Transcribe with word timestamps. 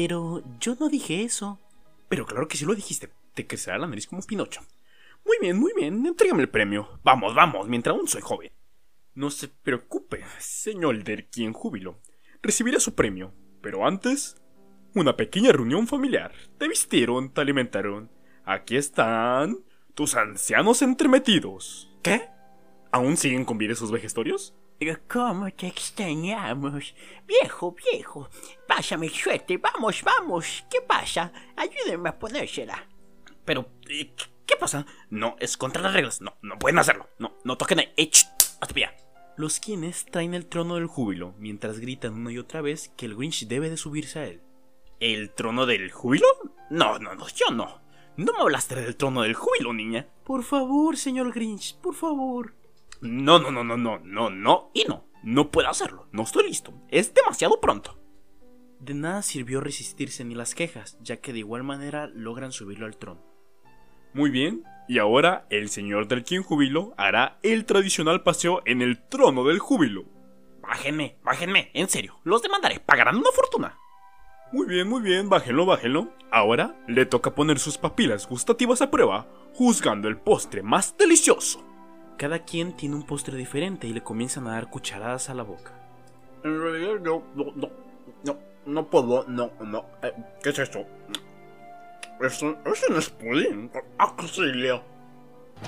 Pero 0.00 0.44
yo 0.60 0.76
no 0.78 0.88
dije 0.88 1.24
eso. 1.24 1.58
Pero 2.08 2.24
claro 2.24 2.46
que 2.46 2.56
sí 2.56 2.64
lo 2.64 2.76
dijiste. 2.76 3.10
Te 3.34 3.48
crecerá 3.48 3.78
la 3.78 3.88
nariz 3.88 4.06
como 4.06 4.22
Pinocho. 4.22 4.60
Muy 5.26 5.38
bien, 5.40 5.58
muy 5.58 5.72
bien. 5.74 6.06
Entrégame 6.06 6.42
el 6.42 6.48
premio. 6.48 7.00
Vamos, 7.02 7.34
vamos, 7.34 7.66
mientras 7.66 7.96
aún 7.96 8.06
soy 8.06 8.20
joven. 8.22 8.52
No 9.14 9.28
se 9.32 9.48
preocupe, 9.48 10.22
señor 10.38 11.02
del 11.02 11.26
quien 11.26 11.52
júbilo. 11.52 11.98
Recibirá 12.40 12.78
su 12.78 12.94
premio. 12.94 13.34
Pero 13.60 13.88
antes, 13.88 14.40
una 14.94 15.16
pequeña 15.16 15.50
reunión 15.50 15.88
familiar. 15.88 16.32
Te 16.58 16.68
vistieron, 16.68 17.34
te 17.34 17.40
alimentaron. 17.40 18.08
Aquí 18.44 18.76
están 18.76 19.64
tus 19.94 20.14
ancianos 20.14 20.80
entremetidos. 20.80 21.90
¿Qué? 22.04 22.28
¿Aún 22.92 23.16
siguen 23.16 23.44
con 23.44 23.58
vida 23.58 23.72
esos 23.72 23.90
vejestorios? 23.90 24.54
¿Cómo 25.08 25.50
te 25.50 25.66
extrañamos? 25.66 26.94
Viejo, 27.26 27.74
viejo. 27.92 28.30
Pásame 28.78 29.08
suerte. 29.08 29.56
Vamos, 29.56 30.04
vamos. 30.04 30.64
¿Qué 30.70 30.80
pasa? 30.80 31.32
Ayúdenme 31.56 32.10
a 32.10 32.16
ponérsela. 32.16 32.86
Pero, 33.44 33.72
eh, 33.88 34.14
¿qué 34.46 34.54
pasa? 34.54 34.86
No, 35.10 35.34
es 35.40 35.56
contra 35.56 35.82
las 35.82 35.94
reglas. 35.94 36.20
No, 36.20 36.36
no 36.42 36.60
pueden 36.60 36.78
hacerlo. 36.78 37.08
No, 37.18 37.34
no 37.42 37.58
toquen 37.58 37.80
ahí. 37.80 37.92
Eh, 37.96 38.08
hasta 38.60 38.72
pilla. 38.72 38.94
Los 39.36 39.58
quienes 39.58 40.06
traen 40.06 40.32
el 40.32 40.46
trono 40.46 40.76
del 40.76 40.86
júbilo, 40.86 41.34
mientras 41.38 41.80
gritan 41.80 42.14
una 42.14 42.30
y 42.30 42.38
otra 42.38 42.60
vez 42.60 42.92
que 42.96 43.06
el 43.06 43.16
Grinch 43.16 43.48
debe 43.48 43.68
de 43.68 43.76
subirse 43.76 44.20
a 44.20 44.26
él. 44.26 44.42
¿El 45.00 45.34
trono 45.34 45.66
del 45.66 45.90
júbilo? 45.90 46.28
No, 46.70 47.00
no, 47.00 47.16
no, 47.16 47.26
yo 47.30 47.50
no. 47.50 47.80
No 48.16 48.32
me 48.32 48.42
hablaste 48.42 48.76
del 48.76 48.94
trono 48.94 49.22
del 49.22 49.34
júbilo, 49.34 49.72
niña. 49.72 50.06
Por 50.22 50.44
favor, 50.44 50.96
señor 50.96 51.32
Grinch, 51.32 51.76
por 51.80 51.96
favor. 51.96 52.54
No, 53.00 53.40
no, 53.40 53.50
no, 53.50 53.64
no, 53.64 53.76
no, 53.76 53.98
no, 53.98 54.30
no 54.30 54.70
y 54.72 54.84
no. 54.84 55.08
No 55.24 55.50
puedo 55.50 55.68
hacerlo. 55.68 56.06
No 56.12 56.22
estoy 56.22 56.44
listo. 56.44 56.72
Es 56.90 57.12
demasiado 57.12 57.60
pronto. 57.60 57.97
De 58.80 58.94
nada 58.94 59.22
sirvió 59.22 59.60
resistirse 59.60 60.24
ni 60.24 60.34
las 60.34 60.54
quejas, 60.54 60.98
ya 61.02 61.16
que 61.16 61.32
de 61.32 61.40
igual 61.40 61.64
manera 61.64 62.06
logran 62.06 62.52
subirlo 62.52 62.86
al 62.86 62.96
trono. 62.96 63.22
Muy 64.14 64.30
bien, 64.30 64.62
y 64.88 64.98
ahora 64.98 65.46
el 65.50 65.68
señor 65.68 66.08
del 66.08 66.24
quien 66.24 66.42
júbilo 66.42 66.94
hará 66.96 67.38
el 67.42 67.64
tradicional 67.64 68.22
paseo 68.22 68.62
en 68.64 68.80
el 68.80 69.06
trono 69.08 69.44
del 69.44 69.58
júbilo. 69.58 70.04
Bájenme, 70.62 71.18
bájenme, 71.22 71.70
en 71.74 71.88
serio, 71.88 72.20
los 72.24 72.42
demandaré, 72.42 72.80
pagarán 72.80 73.16
una 73.16 73.30
fortuna. 73.32 73.78
Muy 74.52 74.66
bien, 74.66 74.88
muy 74.88 75.02
bien, 75.02 75.28
bájenlo, 75.28 75.66
bájenlo. 75.66 76.12
Ahora 76.30 76.74
le 76.86 77.04
toca 77.04 77.34
poner 77.34 77.58
sus 77.58 77.76
papilas 77.76 78.26
gustativas 78.26 78.80
a 78.80 78.90
prueba, 78.90 79.26
juzgando 79.54 80.08
el 80.08 80.16
postre 80.16 80.62
más 80.62 80.96
delicioso. 80.96 81.64
Cada 82.16 82.44
quien 82.44 82.74
tiene 82.76 82.96
un 82.96 83.04
postre 83.04 83.36
diferente 83.36 83.86
y 83.86 83.92
le 83.92 84.02
comienzan 84.02 84.46
a 84.46 84.52
dar 84.52 84.70
cucharadas 84.70 85.28
a 85.28 85.34
la 85.34 85.42
boca. 85.42 85.72
En 86.44 86.60
realidad 86.60 87.00
no, 87.00 87.22
no, 87.34 87.52
no, 87.54 87.68
no, 88.68 88.82
no 88.82 88.86
puedo, 88.86 89.24
no, 89.26 89.50
no. 89.60 89.84
Eh, 90.02 90.12
¿Qué 90.42 90.50
es 90.50 90.58
esto? 90.58 90.84
Eso, 92.20 92.56
eso 92.64 92.86
no 92.90 92.98
es 92.98 93.10
pudín, 93.10 93.70
auxilio. 93.96 94.82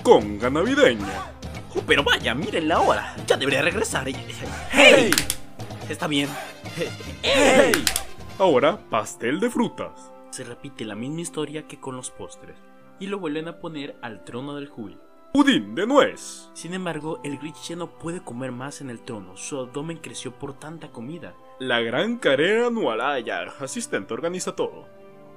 Conga 0.03 0.49
navideña. 0.49 1.31
Oh, 1.75 1.81
pero 1.85 2.03
vaya, 2.03 2.33
miren 2.33 2.67
la 2.67 2.79
hora. 2.79 3.15
Ya 3.25 3.37
debería 3.37 3.61
regresar. 3.61 4.07
¡Hey! 4.71 5.11
Está 5.89 6.07
bien. 6.07 6.29
¡Hey! 7.23 7.71
Ahora, 8.37 8.77
pastel 8.89 9.39
de 9.39 9.49
frutas. 9.49 10.11
Se 10.31 10.43
repite 10.43 10.85
la 10.85 10.95
misma 10.95 11.21
historia 11.21 11.67
que 11.67 11.79
con 11.79 11.95
los 11.95 12.09
postres, 12.09 12.57
y 12.99 13.07
lo 13.07 13.19
vuelven 13.19 13.47
a 13.47 13.59
poner 13.59 13.97
al 14.01 14.23
trono 14.23 14.55
del 14.55 14.69
júbilo. 14.69 15.01
Pudín 15.33 15.75
de 15.75 15.87
nuez. 15.87 16.49
Sin 16.53 16.73
embargo, 16.73 17.19
el 17.23 17.37
Grinch 17.37 17.69
ya 17.69 17.75
no 17.75 17.97
puede 17.97 18.21
comer 18.21 18.51
más 18.51 18.81
en 18.81 18.89
el 18.89 18.99
trono, 19.01 19.37
su 19.37 19.59
abdomen 19.59 19.97
creció 19.97 20.31
por 20.33 20.57
tanta 20.57 20.89
comida. 20.89 21.33
La 21.61 21.79
gran 21.79 22.17
carrera 22.17 22.65
anual, 22.65 23.01
ah, 23.01 23.19
ya, 23.19 23.43
asistente 23.59 24.15
organiza 24.15 24.55
todo. 24.55 24.87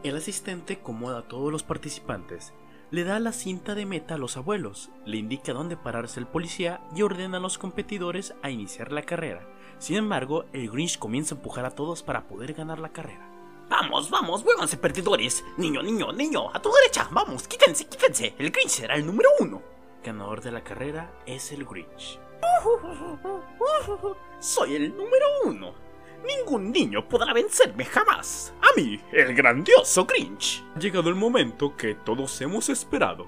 El 0.03 0.17
asistente 0.17 0.79
acomoda 0.81 1.19
a 1.19 1.29
todos 1.29 1.53
los 1.53 1.63
participantes, 1.63 2.55
le 2.91 3.05
da 3.05 3.21
la 3.21 3.33
cinta 3.33 3.75
de 3.75 3.85
meta 3.85 4.15
a 4.15 4.17
los 4.17 4.39
abuelos, 4.39 4.89
le 5.05 5.19
indica 5.19 5.53
dónde 5.53 5.77
pararse 5.77 6.19
el 6.19 6.27
policía 6.27 6.81
y 6.97 7.03
ordena 7.03 7.37
a 7.37 7.41
los 7.41 7.59
competidores 7.59 8.35
a 8.41 8.49
iniciar 8.49 8.91
la 8.91 9.03
carrera. 9.03 9.47
Sin 9.77 9.97
embargo, 9.97 10.47
el 10.55 10.71
Grinch 10.71 10.99
comienza 10.99 11.35
a 11.35 11.37
empujar 11.37 11.67
a 11.67 11.75
todos 11.75 12.03
para 12.03 12.27
poder 12.27 12.55
ganar 12.55 12.79
la 12.79 12.89
carrera. 12.89 13.31
Vamos, 13.69 14.09
vamos, 14.09 14.45
vuélvanse 14.45 14.79
perdedores. 14.79 15.45
Niño, 15.59 15.83
niño, 15.83 16.11
niño, 16.11 16.49
a 16.55 16.63
tu 16.63 16.73
derecha, 16.73 17.07
vamos, 17.13 17.47
quítense, 17.47 17.85
quítense. 17.85 18.35
El 18.39 18.51
Grinch 18.51 18.71
será 18.71 18.95
el 18.95 19.05
número 19.05 19.29
uno. 19.41 19.61
Ganador 20.03 20.41
de 20.41 20.53
la 20.53 20.65
carrera 20.65 21.21
es 21.27 21.53
el 21.53 21.67
Grinch. 21.67 22.19
Soy 24.41 24.77
el 24.77 24.97
número 24.97 25.27
uno. 25.45 25.84
Ningún 26.27 26.73
niño 26.73 27.07
podrá 27.09 27.33
vencerme 27.33 27.85
jamás. 27.85 28.55
A 28.63 28.79
mí, 28.81 28.99
el 29.13 29.35
grandioso 29.35 30.07
Grinch. 30.07 30.65
Ha 30.75 30.79
llegado 30.79 31.11
el 31.11 31.15
momento 31.15 31.77
que 31.77 31.95
todos 31.95 32.41
hemos 32.41 32.69
esperado. 32.69 33.27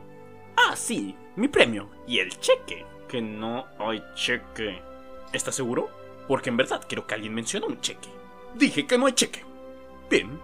Ah, 0.56 0.74
sí, 0.74 1.14
mi 1.36 1.48
premio 1.48 1.90
y 2.06 2.18
el 2.18 2.30
cheque. 2.38 2.86
Que 3.06 3.20
no 3.20 3.66
hay 3.78 4.02
cheque. 4.14 4.82
¿Estás 5.32 5.54
seguro? 5.54 5.90
Porque 6.26 6.48
en 6.48 6.56
verdad 6.56 6.84
quiero 6.88 7.06
que 7.06 7.14
alguien 7.14 7.34
mencione 7.34 7.66
un 7.66 7.80
cheque. 7.80 8.08
Dije 8.54 8.86
que 8.86 8.96
no 8.96 9.06
hay 9.06 9.12
cheque. 9.12 9.44
Bien, 10.10 10.40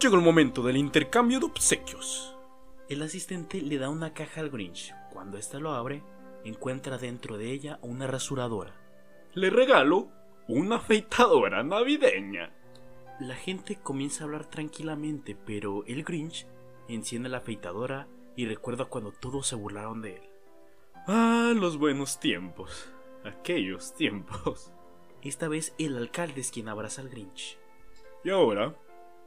llegó 0.00 0.14
el 0.16 0.22
momento 0.22 0.62
del 0.62 0.76
intercambio 0.76 1.40
de 1.40 1.46
obsequios. 1.46 2.36
El 2.88 3.02
asistente 3.02 3.60
le 3.60 3.78
da 3.78 3.88
una 3.88 4.14
caja 4.14 4.40
al 4.40 4.50
Grinch. 4.50 4.94
Cuando 5.12 5.38
ésta 5.38 5.58
lo 5.58 5.72
abre, 5.72 6.02
encuentra 6.44 6.98
dentro 6.98 7.38
de 7.38 7.50
ella 7.50 7.78
una 7.82 8.06
rasuradora. 8.06 8.74
Le 9.34 9.50
regalo 9.50 10.08
una 10.48 10.76
afeitadora 10.76 11.62
navideña. 11.62 12.52
La 13.20 13.34
gente 13.34 13.76
comienza 13.76 14.24
a 14.24 14.26
hablar 14.26 14.46
tranquilamente, 14.46 15.36
pero 15.36 15.84
el 15.86 16.02
Grinch 16.04 16.46
enciende 16.88 17.28
la 17.28 17.38
afeitadora 17.38 18.08
y 18.36 18.46
recuerda 18.46 18.86
cuando 18.86 19.12
todos 19.12 19.46
se 19.46 19.56
burlaron 19.56 20.02
de 20.02 20.16
él. 20.16 20.22
Ah, 21.06 21.52
los 21.54 21.78
buenos 21.78 22.18
tiempos. 22.20 22.92
Aquellos 23.24 23.94
tiempos. 23.94 24.72
Esta 25.22 25.46
vez 25.48 25.74
el 25.78 25.96
alcalde 25.96 26.40
es 26.40 26.50
quien 26.50 26.68
abraza 26.68 27.02
al 27.02 27.08
Grinch. 27.08 27.58
Y 28.24 28.30
ahora 28.30 28.74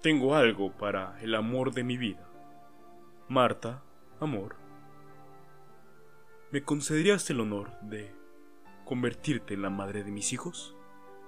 tengo 0.01 0.35
algo 0.35 0.71
para 0.71 1.19
el 1.21 1.35
amor 1.35 1.73
de 1.73 1.83
mi 1.83 1.97
vida. 1.97 2.29
Marta, 3.27 3.83
amor, 4.19 4.55
¿me 6.51 6.63
concederías 6.63 7.29
el 7.29 7.39
honor 7.39 7.71
de 7.81 8.13
convertirte 8.85 9.55
en 9.55 9.63
la 9.63 9.69
madre 9.69 10.03
de 10.03 10.11
mis 10.11 10.31
hijos? 10.31 10.74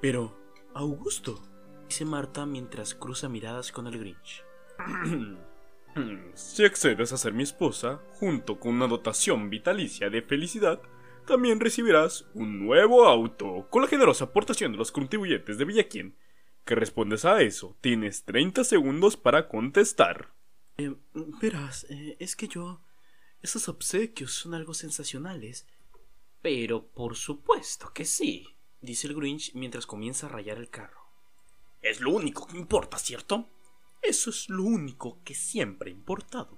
Pero, 0.01 0.37
Augusto, 0.73 1.41
dice 1.87 2.05
Marta 2.05 2.45
mientras 2.45 2.93
cruza 2.93 3.29
miradas 3.29 3.71
con 3.71 3.87
el 3.87 3.97
Grinch. 3.97 4.43
si 6.35 6.65
accedes 6.65 7.11
a 7.11 7.17
ser 7.17 7.33
mi 7.33 7.43
esposa, 7.43 8.01
junto 8.19 8.59
con 8.59 8.75
una 8.75 8.87
dotación 8.87 9.49
vitalicia 9.49 10.09
de 10.09 10.21
felicidad, 10.21 10.81
también 11.25 11.59
recibirás 11.59 12.25
un 12.33 12.65
nuevo 12.65 13.05
auto 13.05 13.67
con 13.69 13.81
la 13.81 13.87
generosa 13.87 14.25
aportación 14.25 14.71
de 14.71 14.77
los 14.77 14.91
contribuyentes 14.91 15.57
de 15.57 15.65
Villaquien. 15.65 16.15
¿Qué 16.63 16.75
respondes 16.75 17.25
a 17.25 17.41
eso? 17.41 17.77
Tienes 17.81 18.23
30 18.23 18.63
segundos 18.63 19.17
para 19.17 19.47
contestar. 19.47 20.33
Eh, 20.77 20.95
verás, 21.41 21.85
eh, 21.89 22.17
es 22.19 22.35
que 22.35 22.47
yo... 22.47 22.81
Esos 23.41 23.69
obsequios 23.69 24.33
son 24.33 24.53
algo 24.53 24.73
sensacionales. 24.73 25.67
Pero 26.41 26.87
por 26.87 27.15
supuesto 27.15 27.91
que 27.93 28.03
sí, 28.03 28.56
dice 28.81 29.07
el 29.07 29.15
Grinch 29.15 29.53
mientras 29.53 29.85
comienza 29.85 30.27
a 30.27 30.29
rayar 30.29 30.57
el 30.57 30.69
carro. 30.69 31.07
Es 31.81 32.01
lo 32.01 32.11
único 32.11 32.47
que 32.47 32.57
importa, 32.57 32.97
¿cierto? 32.97 33.49
Eso 34.01 34.29
es 34.29 34.49
lo 34.49 34.63
único 34.63 35.23
que 35.23 35.35
siempre 35.35 35.89
ha 35.89 35.93
importado. 35.93 36.57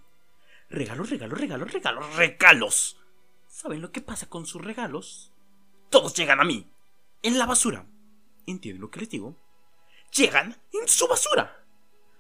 Regalos, 0.70 1.10
regalos, 1.10 1.40
regalos, 1.40 1.72
regalos, 1.72 2.16
regalos. 2.16 3.02
¿Saben 3.48 3.82
lo 3.82 3.92
que 3.92 4.02
pasa 4.02 4.30
con 4.30 4.46
sus 4.46 4.64
regalos? 4.64 5.34
Todos 5.90 6.14
llegan 6.14 6.40
a 6.40 6.46
mí. 6.46 6.72
En 7.24 7.38
la 7.38 7.46
basura. 7.46 7.86
¿Entienden 8.46 8.82
lo 8.82 8.92
que 8.92 9.00
les 9.00 9.10
digo? 9.10 9.36
Llegan 10.16 10.62
en 10.74 10.88
su 10.88 11.08
basura. 11.08 11.66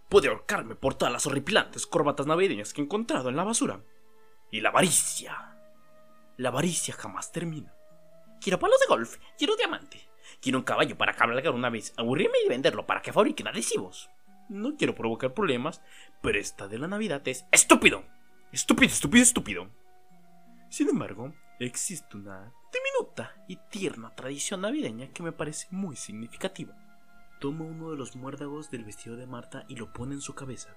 Puede 0.09 0.27
ahorcarme 0.27 0.75
por 0.75 0.95
todas 0.95 1.13
las 1.13 1.27
horripilantes 1.27 1.85
corbatas 1.85 2.25
navideñas 2.25 2.73
que 2.73 2.81
he 2.81 2.83
encontrado 2.83 3.29
en 3.29 3.35
la 3.35 3.43
basura. 3.43 3.83
Y 4.51 4.61
la 4.61 4.69
avaricia. 4.69 5.55
La 6.37 6.49
avaricia 6.49 6.95
jamás 6.95 7.31
termina. 7.31 7.73
Quiero 8.41 8.59
palos 8.59 8.79
de 8.79 8.87
golf, 8.87 9.17
quiero 9.37 9.55
diamante. 9.55 10.09
Quiero 10.41 10.59
un 10.59 10.63
caballo 10.63 10.97
para 10.97 11.13
cabalgar 11.13 11.53
una 11.53 11.69
vez, 11.69 11.93
aburrirme 11.97 12.37
y 12.45 12.49
venderlo 12.49 12.85
para 12.85 13.01
que 13.01 13.11
fabriquen 13.11 13.47
adhesivos. 13.47 14.09
No 14.47 14.75
quiero 14.77 14.95
provocar 14.95 15.33
problemas, 15.33 15.81
pero 16.21 16.39
esta 16.39 16.67
de 16.67 16.79
la 16.79 16.87
Navidad 16.87 17.27
es 17.27 17.45
estúpido. 17.51 18.03
Estúpido, 18.51 18.91
estúpido, 18.91 19.23
estúpido. 19.23 19.69
Sin 20.69 20.89
embargo, 20.89 21.33
existe 21.59 22.15
una 22.15 22.53
diminuta 22.71 23.35
y 23.47 23.57
tierna 23.69 24.15
tradición 24.15 24.61
navideña 24.61 25.11
que 25.11 25.23
me 25.23 25.31
parece 25.31 25.67
muy 25.71 25.95
significativa. 25.95 26.75
Toma 27.39 27.65
uno 27.65 27.91
de 27.91 27.97
los 27.97 28.15
muérdagos 28.15 28.71
del 28.71 28.85
vestido 28.85 29.17
de 29.17 29.27
Marta 29.27 29.65
y 29.67 29.75
lo 29.75 29.91
pone 29.93 30.15
en 30.15 30.21
su 30.21 30.33
cabeza. 30.33 30.75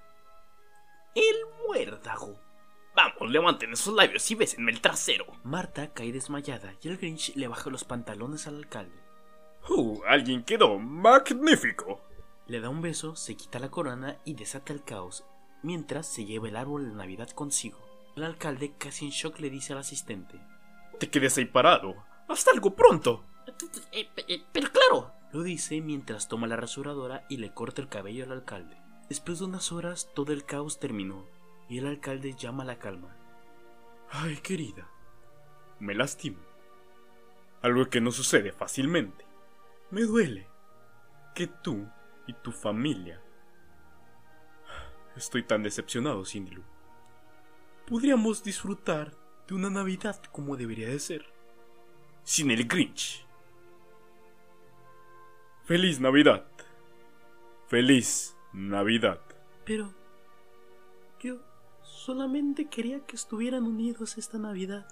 ¡El 1.15 1.37
muérdago! 1.67 2.51
Vamos, 2.94 3.31
levanten 3.31 3.73
esos 3.73 3.94
labios 3.94 4.31
y 4.31 4.35
bésenme 4.35 4.71
el 4.71 4.81
trasero. 4.81 5.27
Marta 5.44 5.93
cae 5.93 6.12
desmayada 6.12 6.75
y 6.83 6.89
el 6.89 6.99
Grinch 6.99 7.35
le 7.37 7.49
baja 7.49 7.71
los 7.71 7.85
pantalones 7.85 8.47
al 8.47 8.56
alcalde. 8.56 9.00
¡Uh! 9.69 10.03
Alguien 10.06 10.43
quedó 10.44 10.79
magnífico. 10.79 12.00
Le 12.47 12.61
da 12.61 12.69
un 12.69 12.83
beso, 12.83 13.17
se 13.17 13.37
quita 13.37 13.59
la 13.59 13.71
corona 13.71 14.19
y 14.25 14.35
desata 14.35 14.73
el 14.73 14.85
caos, 14.85 15.25
mientras 15.62 16.06
se 16.06 16.27
lleva 16.27 16.49
el 16.49 16.56
árbol 16.56 16.91
de 16.91 16.94
Navidad 16.94 17.31
consigo. 17.31 17.79
El 18.15 18.25
alcalde, 18.25 18.75
casi 18.77 19.06
en 19.06 19.11
shock, 19.12 19.39
le 19.39 19.49
dice 19.49 19.73
al 19.73 19.79
asistente: 19.79 20.39
Te 20.99 21.09
quedes 21.09 21.39
ahí 21.39 21.47
parado. 21.47 21.94
Hasta 22.29 22.50
algo 22.50 22.75
pronto. 22.75 23.25
Eh, 23.93 24.09
eh, 24.29 24.43
pero 24.53 24.71
claro. 24.71 25.12
Lo 25.33 25.43
dice 25.43 25.81
mientras 25.81 26.29
toma 26.29 26.47
la 26.47 26.56
rasuradora 26.56 27.25
y 27.31 27.39
le 27.39 27.55
corta 27.55 27.81
el 27.81 27.89
cabello 27.89 28.25
al 28.25 28.33
alcalde. 28.33 28.77
Después 29.09 29.39
de 29.39 29.47
unas 29.47 29.73
horas, 29.73 30.11
todo 30.15 30.35
el 30.35 30.44
caos 30.44 30.79
terminó 30.79 31.25
y 31.69 31.79
el 31.79 31.87
alcalde 31.87 32.35
llama 32.35 32.62
a 32.62 32.67
la 32.67 32.79
calma. 32.79 33.17
Ay, 34.11 34.37
querida, 34.37 34.88
me 35.81 35.94
lastimo. 35.94 36.38
Algo 37.62 37.88
que 37.88 38.00
no 38.00 38.11
sucede 38.11 38.53
fácilmente. 38.53 39.25
Me 39.91 40.03
duele 40.03 40.49
que 41.35 41.47
tú 41.47 41.88
y 42.26 42.32
tu 42.35 42.53
familia. 42.53 43.23
Estoy 45.17 45.43
tan 45.43 45.62
decepcionado, 45.62 46.25
Cindy 46.25 46.53
Lou. 46.53 46.64
Podríamos 47.87 48.43
disfrutar 48.43 49.12
de 49.47 49.55
una 49.55 49.70
Navidad 49.70 50.23
como 50.32 50.56
debería 50.56 50.88
de 50.88 50.99
ser. 50.99 51.26
Sin 52.23 52.50
el 52.50 52.67
Grinch. 52.67 53.26
Feliz 55.65 56.00
Navidad. 56.00 56.47
Feliz 57.69 58.37
Navidad. 58.53 59.20
Pero 59.65 59.94
solamente 62.04 62.69
quería 62.69 62.99
que 63.06 63.14
estuvieran 63.14 63.62
unidos 63.62 64.19
esta 64.19 64.37
Navidad. 64.37 64.87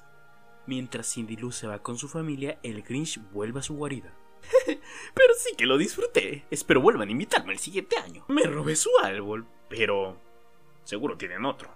Mientras 0.67 1.13
Cindy 1.13 1.37
Lou 1.37 1.51
se 1.51 1.67
va 1.67 1.81
con 1.81 1.99
su 1.99 2.07
familia, 2.07 2.61
el 2.63 2.83
Grinch 2.83 3.21
vuelve 3.33 3.59
a 3.59 3.63
su 3.65 3.75
guarida. 3.75 4.15
pero 5.15 5.35
sí 5.37 5.57
que 5.57 5.67
lo 5.67 5.77
disfruté. 5.77 6.47
Espero 6.51 6.81
vuelvan 6.81 7.09
a 7.09 7.11
invitarme 7.11 7.53
el 7.53 7.59
siguiente 7.59 7.97
año. 7.99 8.25
Me 8.29 8.45
robé 8.45 8.77
su 8.77 8.91
árbol, 9.03 9.45
pero 9.69 10.19
seguro 10.85 11.17
tienen 11.17 11.45
otro. 11.45 11.69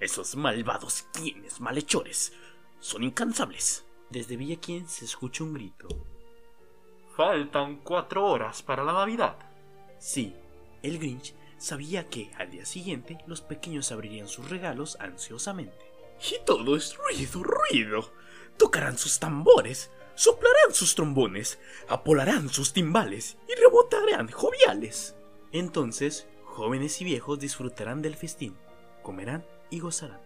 Esos 0.00 0.34
malvados 0.34 1.06
quienes 1.12 1.60
malhechores 1.60 2.32
son 2.80 3.04
incansables. 3.04 3.86
Desde 4.10 4.36
Villa 4.36 4.58
Quien 4.58 4.88
se 4.88 5.04
escucha 5.04 5.44
un 5.44 5.54
grito. 5.54 5.86
Faltan 7.14 7.76
cuatro 7.76 8.26
horas 8.26 8.62
para 8.62 8.82
la 8.82 8.92
Navidad. 8.92 9.36
Sí, 10.00 10.34
el 10.82 10.98
Grinch 10.98 11.34
sabía 11.58 12.08
que 12.08 12.30
al 12.38 12.50
día 12.50 12.64
siguiente 12.64 13.18
los 13.26 13.40
pequeños 13.40 13.92
abrirían 13.92 14.28
sus 14.28 14.48
regalos 14.48 14.96
ansiosamente. 15.00 15.92
Y 16.30 16.44
todo 16.44 16.76
es 16.76 16.96
ruido, 16.96 17.42
ruido. 17.42 18.12
Tocarán 18.56 18.98
sus 18.98 19.18
tambores, 19.18 19.90
soplarán 20.14 20.72
sus 20.72 20.94
trombones, 20.94 21.58
apolarán 21.88 22.48
sus 22.48 22.72
timbales 22.72 23.36
y 23.48 23.54
rebotarán 23.60 24.28
joviales. 24.28 25.14
Entonces, 25.52 26.26
jóvenes 26.44 27.00
y 27.00 27.04
viejos 27.04 27.38
disfrutarán 27.38 28.02
del 28.02 28.16
festín, 28.16 28.56
comerán 29.02 29.46
y 29.70 29.78
gozarán. 29.78 30.20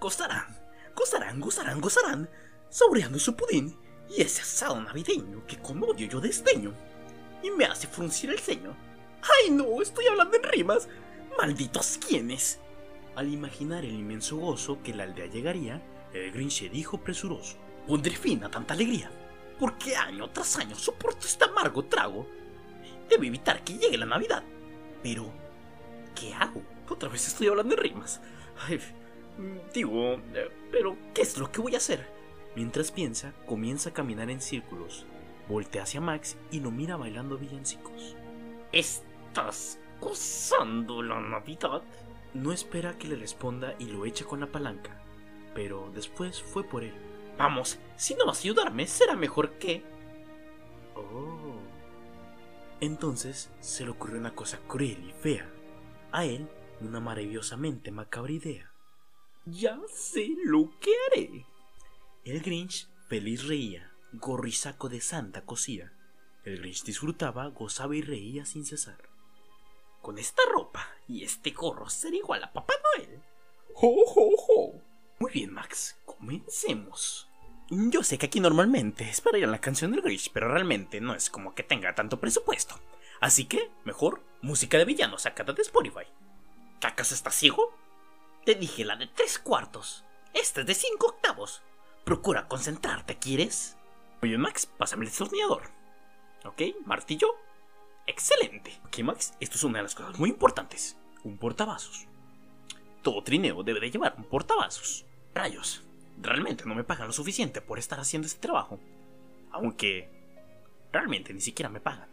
Gozarán, 0.00 0.58
gozarán, 0.94 1.40
gozarán, 1.40 1.80
gozarán, 1.80 2.30
saboreando 2.68 3.18
su 3.18 3.36
pudín 3.36 3.78
y 4.08 4.22
ese 4.22 4.42
asado 4.42 4.80
navideño 4.80 5.46
que 5.46 5.58
con 5.58 5.82
odio 5.82 6.08
yo 6.08 6.20
desdeño 6.20 6.74
y 7.42 7.50
me 7.50 7.64
hace 7.64 7.86
fruncir 7.86 8.30
el 8.30 8.40
ceño. 8.40 8.76
¡Ay 9.22 9.50
no! 9.50 9.82
Estoy 9.82 10.06
hablando 10.06 10.36
en 10.36 10.42
rimas. 10.42 10.88
¡Malditos 11.38 11.98
quiénes! 11.98 12.60
Al 13.14 13.32
imaginar 13.32 13.84
el 13.84 13.94
inmenso 13.94 14.36
gozo 14.36 14.82
que 14.82 14.94
la 14.94 15.04
aldea 15.04 15.26
llegaría, 15.26 15.82
el 16.12 16.32
Grinch 16.32 16.70
dijo 16.70 16.98
presuroso: 16.98 17.56
Pondré 17.86 18.14
fin 18.14 18.44
a 18.44 18.50
tanta 18.50 18.74
alegría, 18.74 19.10
porque 19.58 19.96
año 19.96 20.28
tras 20.30 20.56
año 20.58 20.76
soporto 20.76 21.26
este 21.26 21.44
amargo 21.44 21.84
trago. 21.84 22.26
Debo 23.08 23.24
evitar 23.24 23.62
que 23.64 23.78
llegue 23.78 23.96
la 23.96 24.06
Navidad. 24.06 24.42
Pero, 25.02 25.30
¿qué 26.14 26.34
hago? 26.34 26.62
Otra 26.88 27.08
vez 27.08 27.26
estoy 27.26 27.46
hablando 27.48 27.74
en 27.74 27.80
rimas. 27.80 28.20
Ay, 28.66 28.80
digo, 29.72 30.14
eh, 30.34 30.50
pero 30.70 30.96
¿qué 31.14 31.22
es 31.22 31.38
lo 31.38 31.50
que 31.50 31.60
voy 31.60 31.74
a 31.74 31.78
hacer? 31.78 32.06
Mientras 32.54 32.90
piensa, 32.90 33.32
comienza 33.46 33.90
a 33.90 33.94
caminar 33.94 34.30
en 34.30 34.40
círculos. 34.40 35.06
Voltea 35.48 35.84
hacia 35.84 36.00
Max 36.00 36.36
y 36.50 36.60
lo 36.60 36.70
mira 36.70 36.96
bailando 36.96 37.38
villancicos. 37.38 38.16
¿Estás 38.72 39.78
gozando 40.00 41.02
la 41.02 41.20
Navidad? 41.20 41.82
No 42.34 42.52
espera 42.52 42.98
que 42.98 43.08
le 43.08 43.16
responda 43.16 43.74
y 43.78 43.86
lo 43.86 44.04
echa 44.04 44.24
con 44.24 44.40
la 44.40 44.46
palanca, 44.46 45.00
pero 45.54 45.90
después 45.94 46.42
fue 46.42 46.64
por 46.64 46.84
él. 46.84 46.94
Vamos, 47.38 47.78
si 47.96 48.14
no 48.14 48.26
vas 48.26 48.38
a 48.38 48.42
ayudarme, 48.42 48.86
será 48.86 49.14
mejor 49.14 49.52
que... 49.58 49.82
Oh. 50.94 51.56
Entonces 52.80 53.50
se 53.60 53.84
le 53.84 53.90
ocurrió 53.90 54.18
una 54.18 54.34
cosa 54.34 54.58
cruel 54.66 55.08
y 55.08 55.12
fea. 55.12 55.50
A 56.12 56.24
él, 56.24 56.48
una 56.80 57.00
maravillosamente 57.00 57.90
macabra 57.90 58.32
idea. 58.32 58.70
Ya 59.46 59.78
sé 59.94 60.28
lo 60.44 60.70
que 60.80 60.90
haré. 61.06 61.46
El 62.24 62.40
Grinch 62.40 62.88
feliz 63.08 63.46
reía, 63.46 63.92
saco 64.52 64.88
de 64.88 65.00
santa 65.00 65.44
cosía. 65.44 65.92
El 66.46 66.60
Grinch 66.60 66.84
disfrutaba, 66.84 67.48
gozaba 67.48 67.96
y 67.96 68.02
reía 68.02 68.46
sin 68.46 68.64
cesar. 68.64 68.98
Con 70.00 70.16
esta 70.16 70.42
ropa 70.48 70.88
y 71.08 71.24
este 71.24 71.50
gorro 71.50 71.90
será 71.90 72.14
igual 72.14 72.44
a 72.44 72.52
Papá 72.52 72.74
Noel. 72.84 73.20
¡Jo, 73.74 74.06
jo, 74.06 74.30
jo! 74.36 74.80
Muy 75.18 75.32
bien, 75.32 75.52
Max, 75.52 75.98
comencemos. 76.04 77.28
Yo 77.68 78.04
sé 78.04 78.16
que 78.16 78.26
aquí 78.26 78.38
normalmente 78.38 79.10
es 79.10 79.20
para 79.20 79.38
ir 79.38 79.44
a 79.44 79.48
la 79.48 79.60
canción 79.60 79.90
del 79.90 80.02
Grinch, 80.02 80.30
pero 80.32 80.48
realmente 80.48 81.00
no 81.00 81.16
es 81.16 81.30
como 81.30 81.52
que 81.52 81.64
tenga 81.64 81.96
tanto 81.96 82.20
presupuesto. 82.20 82.78
Así 83.20 83.46
que, 83.46 83.72
mejor, 83.84 84.22
música 84.40 84.78
de 84.78 84.84
villano 84.84 85.18
sacada 85.18 85.52
de 85.52 85.62
Spotify. 85.62 86.06
¿Cacas 86.80 87.10
está 87.10 87.32
ciego? 87.32 87.76
Te 88.44 88.54
dije 88.54 88.84
la 88.84 88.94
de 88.94 89.08
tres 89.08 89.40
cuartos. 89.40 90.04
Esta 90.32 90.60
es 90.60 90.66
de 90.68 90.74
cinco 90.74 91.08
octavos. 91.08 91.62
Procura 92.04 92.46
concentrarte, 92.46 93.18
¿quieres? 93.18 93.76
Oye, 94.22 94.38
Max, 94.38 94.66
pásame 94.66 95.06
el 95.06 95.10
destornillador. 95.10 95.74
¿Ok? 96.44 96.62
¿Martillo? 96.84 97.28
Excelente. 98.06 98.78
Ok, 98.86 98.98
Max, 99.00 99.34
esto 99.40 99.56
es 99.56 99.64
una 99.64 99.78
de 99.78 99.84
las 99.84 99.94
cosas 99.94 100.18
muy 100.18 100.30
importantes. 100.30 100.96
Un 101.24 101.38
portavasos. 101.38 102.06
Todo 103.02 103.22
trineo 103.22 103.62
debe 103.62 103.80
de 103.80 103.90
llevar 103.90 104.14
un 104.16 104.24
portavasos. 104.24 105.04
Rayos, 105.34 105.82
realmente 106.20 106.64
no 106.66 106.74
me 106.74 106.84
pagan 106.84 107.08
lo 107.08 107.12
suficiente 107.12 107.60
por 107.60 107.78
estar 107.78 107.98
haciendo 107.98 108.26
este 108.26 108.40
trabajo. 108.40 108.78
Aunque 109.50 110.08
realmente 110.92 111.34
ni 111.34 111.40
siquiera 111.40 111.68
me 111.68 111.80
pagan. 111.80 112.08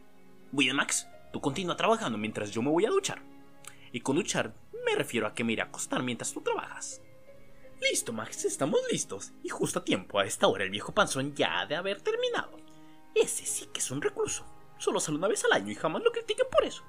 Max, 0.51 1.07
tú 1.31 1.41
continúa 1.41 1.77
trabajando 1.77 2.17
mientras 2.17 2.51
yo 2.51 2.61
me 2.61 2.69
voy 2.69 2.85
a 2.85 2.89
duchar. 2.89 3.21
Y 3.91 4.01
con 4.01 4.15
duchar 4.15 4.53
me 4.85 4.95
refiero 4.95 5.27
a 5.27 5.33
que 5.33 5.43
me 5.43 5.53
iré 5.53 5.61
a 5.61 5.65
acostar 5.65 6.03
mientras 6.03 6.33
tú 6.33 6.41
trabajas. 6.41 7.01
Listo, 7.81 8.13
Max, 8.13 8.45
estamos 8.45 8.79
listos. 8.91 9.33
Y 9.43 9.49
justo 9.49 9.79
a 9.79 9.85
tiempo, 9.85 10.19
a 10.19 10.25
esta 10.25 10.47
hora 10.47 10.63
el 10.63 10.69
viejo 10.69 10.93
panzón 10.93 11.35
ya 11.35 11.59
ha 11.59 11.65
de 11.65 11.75
haber 11.75 12.01
terminado. 12.01 12.62
Ese 13.15 13.45
sí 13.45 13.67
que 13.67 13.79
es 13.79 13.91
un 13.91 14.01
recluso. 14.01 14.45
Solo 14.77 14.99
sale 14.99 15.17
una 15.17 15.27
vez 15.27 15.45
al 15.45 15.53
año 15.53 15.71
y 15.71 15.75
jamás 15.75 16.03
lo 16.03 16.11
critiquen 16.11 16.47
por 16.51 16.63
eso. 16.63 16.83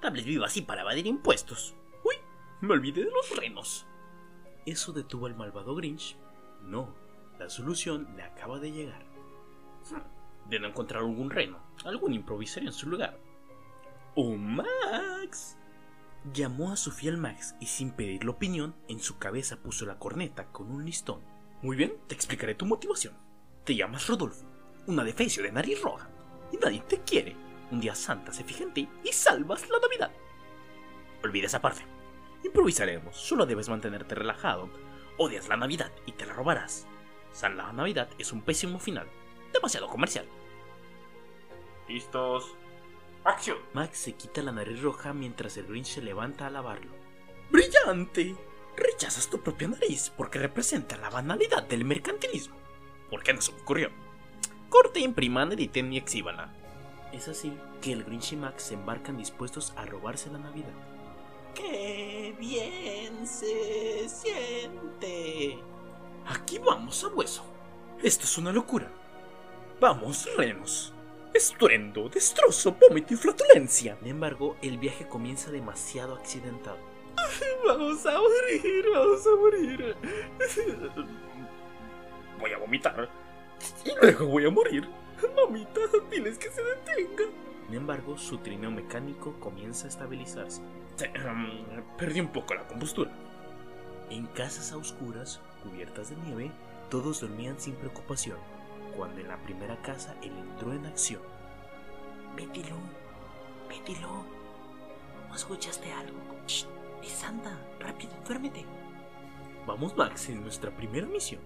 Tal 0.00 0.12
vez 0.12 0.24
viva 0.24 0.46
así 0.46 0.62
para 0.62 0.82
evadir 0.82 1.06
impuestos. 1.06 1.74
Uy, 2.04 2.16
me 2.60 2.72
olvidé 2.72 3.04
de 3.04 3.10
los 3.10 3.36
renos. 3.36 3.86
¿Eso 4.64 4.92
detuvo 4.92 5.26
al 5.26 5.36
malvado 5.36 5.74
Grinch? 5.74 6.16
No, 6.62 6.94
la 7.38 7.48
solución 7.48 8.08
le 8.16 8.22
acaba 8.22 8.58
de 8.58 8.72
llegar. 8.72 9.04
Hmm, 9.90 10.48
de 10.48 10.58
no 10.58 10.68
encontrar 10.68 11.02
algún 11.02 11.30
reno, 11.30 11.58
algún 11.84 12.14
improvisario 12.14 12.68
en 12.68 12.74
su 12.74 12.88
lugar. 12.88 13.18
¡Oh, 14.14 14.36
Max! 14.36 15.56
Llamó 16.32 16.72
a 16.72 16.76
su 16.76 16.90
fiel 16.90 17.18
Max 17.18 17.54
y 17.60 17.66
sin 17.66 17.92
pedirle 17.92 18.30
opinión, 18.30 18.74
en 18.88 18.98
su 18.98 19.18
cabeza 19.18 19.58
puso 19.58 19.86
la 19.86 19.98
corneta 19.98 20.50
con 20.50 20.70
un 20.72 20.84
listón. 20.84 21.20
Muy 21.62 21.76
bien, 21.76 21.94
te 22.08 22.14
explicaré 22.14 22.54
tu 22.54 22.66
motivación. 22.66 23.14
Te 23.64 23.76
llamas 23.76 24.06
Rodolfo, 24.08 24.46
una 24.86 25.04
defecio 25.04 25.42
de 25.42 25.52
nariz 25.52 25.80
roja, 25.82 26.08
y 26.52 26.56
nadie 26.56 26.80
te 26.80 27.00
quiere. 27.00 27.36
Un 27.70 27.80
día 27.80 27.94
Santa 27.94 28.32
se 28.32 28.44
fija 28.44 28.62
en 28.62 28.72
ti 28.72 28.88
y 29.02 29.12
salvas 29.12 29.68
la 29.68 29.78
Navidad. 29.80 30.12
Olvida 31.22 31.46
esa 31.46 31.60
parte. 31.60 31.84
Improvisaremos, 32.44 33.16
solo 33.16 33.46
debes 33.46 33.68
mantenerte 33.68 34.14
relajado. 34.14 34.70
Odias 35.18 35.48
la 35.48 35.56
Navidad 35.56 35.90
y 36.06 36.12
te 36.12 36.26
la 36.26 36.34
robarás. 36.34 36.86
San 37.32 37.56
la 37.56 37.72
Navidad 37.72 38.08
es 38.18 38.32
un 38.32 38.42
pésimo 38.42 38.78
final, 38.78 39.08
demasiado 39.52 39.88
comercial. 39.88 40.26
¿Listos? 41.88 42.54
¡Acción! 43.24 43.58
Max 43.72 43.98
se 43.98 44.14
quita 44.14 44.42
la 44.42 44.52
nariz 44.52 44.80
roja 44.80 45.12
mientras 45.12 45.56
el 45.56 45.66
Grinch 45.66 45.86
se 45.86 46.02
levanta 46.02 46.46
a 46.46 46.50
lavarlo. 46.50 46.92
¡Brillante! 47.50 48.36
Rechazas 48.76 49.28
tu 49.28 49.40
propia 49.40 49.68
nariz 49.68 50.12
porque 50.16 50.38
representa 50.38 50.96
la 50.96 51.10
banalidad 51.10 51.64
del 51.64 51.84
mercantilismo. 51.84 52.56
¿Por 53.10 53.22
qué 53.22 53.32
no 53.32 53.40
se 53.40 53.52
me 53.52 53.60
ocurrió? 53.60 54.05
Corte, 54.68 55.00
impriman, 55.00 55.52
editen 55.52 55.92
y 55.92 55.98
exhíbanla. 55.98 56.50
Es 57.12 57.28
así 57.28 57.56
que 57.80 57.92
el 57.92 58.04
Grinch 58.04 58.32
y 58.32 58.36
Max 58.36 58.64
se 58.64 58.74
embarcan 58.74 59.16
dispuestos 59.16 59.72
a 59.76 59.86
robarse 59.86 60.30
la 60.30 60.38
Navidad. 60.38 60.72
¡Qué 61.54 62.34
bien 62.38 63.26
se 63.26 64.08
siente! 64.08 65.58
Aquí 66.26 66.58
vamos 66.58 67.04
a 67.04 67.08
hueso. 67.08 67.44
Esto 68.02 68.24
es 68.24 68.36
una 68.36 68.52
locura. 68.52 68.90
Vamos, 69.80 70.28
renos. 70.36 70.92
estruendo, 71.32 72.08
destrozo, 72.08 72.76
vómito 72.80 73.14
y 73.14 73.16
flatulencia. 73.16 73.96
Sin 74.00 74.08
embargo, 74.08 74.56
el 74.62 74.78
viaje 74.78 75.06
comienza 75.06 75.50
demasiado 75.50 76.14
accidentado. 76.14 76.78
Vamos 77.66 78.04
a 78.06 78.12
morir, 78.18 78.84
vamos 78.92 79.26
a 79.26 79.36
morir. 79.36 79.96
Voy 82.38 82.52
a 82.52 82.58
vomitar. 82.58 83.08
Y 83.84 83.92
luego 84.00 84.26
voy 84.26 84.46
a 84.46 84.50
morir. 84.50 84.88
Mamita, 85.34 85.80
tienes 86.10 86.38
que 86.38 86.50
se 86.50 86.62
detenga. 86.62 87.24
Sin 87.66 87.74
embargo, 87.74 88.16
su 88.16 88.38
trineo 88.38 88.70
mecánico 88.70 89.34
comienza 89.40 89.86
a 89.86 89.88
estabilizarse. 89.88 90.62
Um, 91.28 91.82
perdí 91.96 92.20
un 92.20 92.28
poco 92.28 92.54
la 92.54 92.66
compostura. 92.66 93.10
En 94.10 94.26
casas 94.26 94.72
a 94.72 94.76
oscuras, 94.76 95.40
cubiertas 95.62 96.10
de 96.10 96.16
nieve, 96.16 96.52
todos 96.90 97.20
dormían 97.20 97.58
sin 97.58 97.74
preocupación, 97.74 98.38
cuando 98.96 99.20
en 99.20 99.28
la 99.28 99.36
primera 99.38 99.80
casa 99.82 100.14
él 100.22 100.32
entró 100.38 100.72
en 100.72 100.86
acción. 100.86 101.20
Betty 102.36 102.62
Lou, 102.64 102.78
Betty 103.68 103.96
Lou, 104.00 104.24
¿no 105.28 105.34
escuchaste 105.34 105.90
algo? 105.92 106.18
Shh, 106.46 106.66
es 107.02 107.10
Santa, 107.10 107.58
rápido, 107.80 108.12
duérmete. 108.26 108.64
Vamos, 109.66 109.96
Max, 109.96 110.28
en 110.28 110.42
nuestra 110.42 110.70
primera 110.70 111.06
misión. 111.06 111.40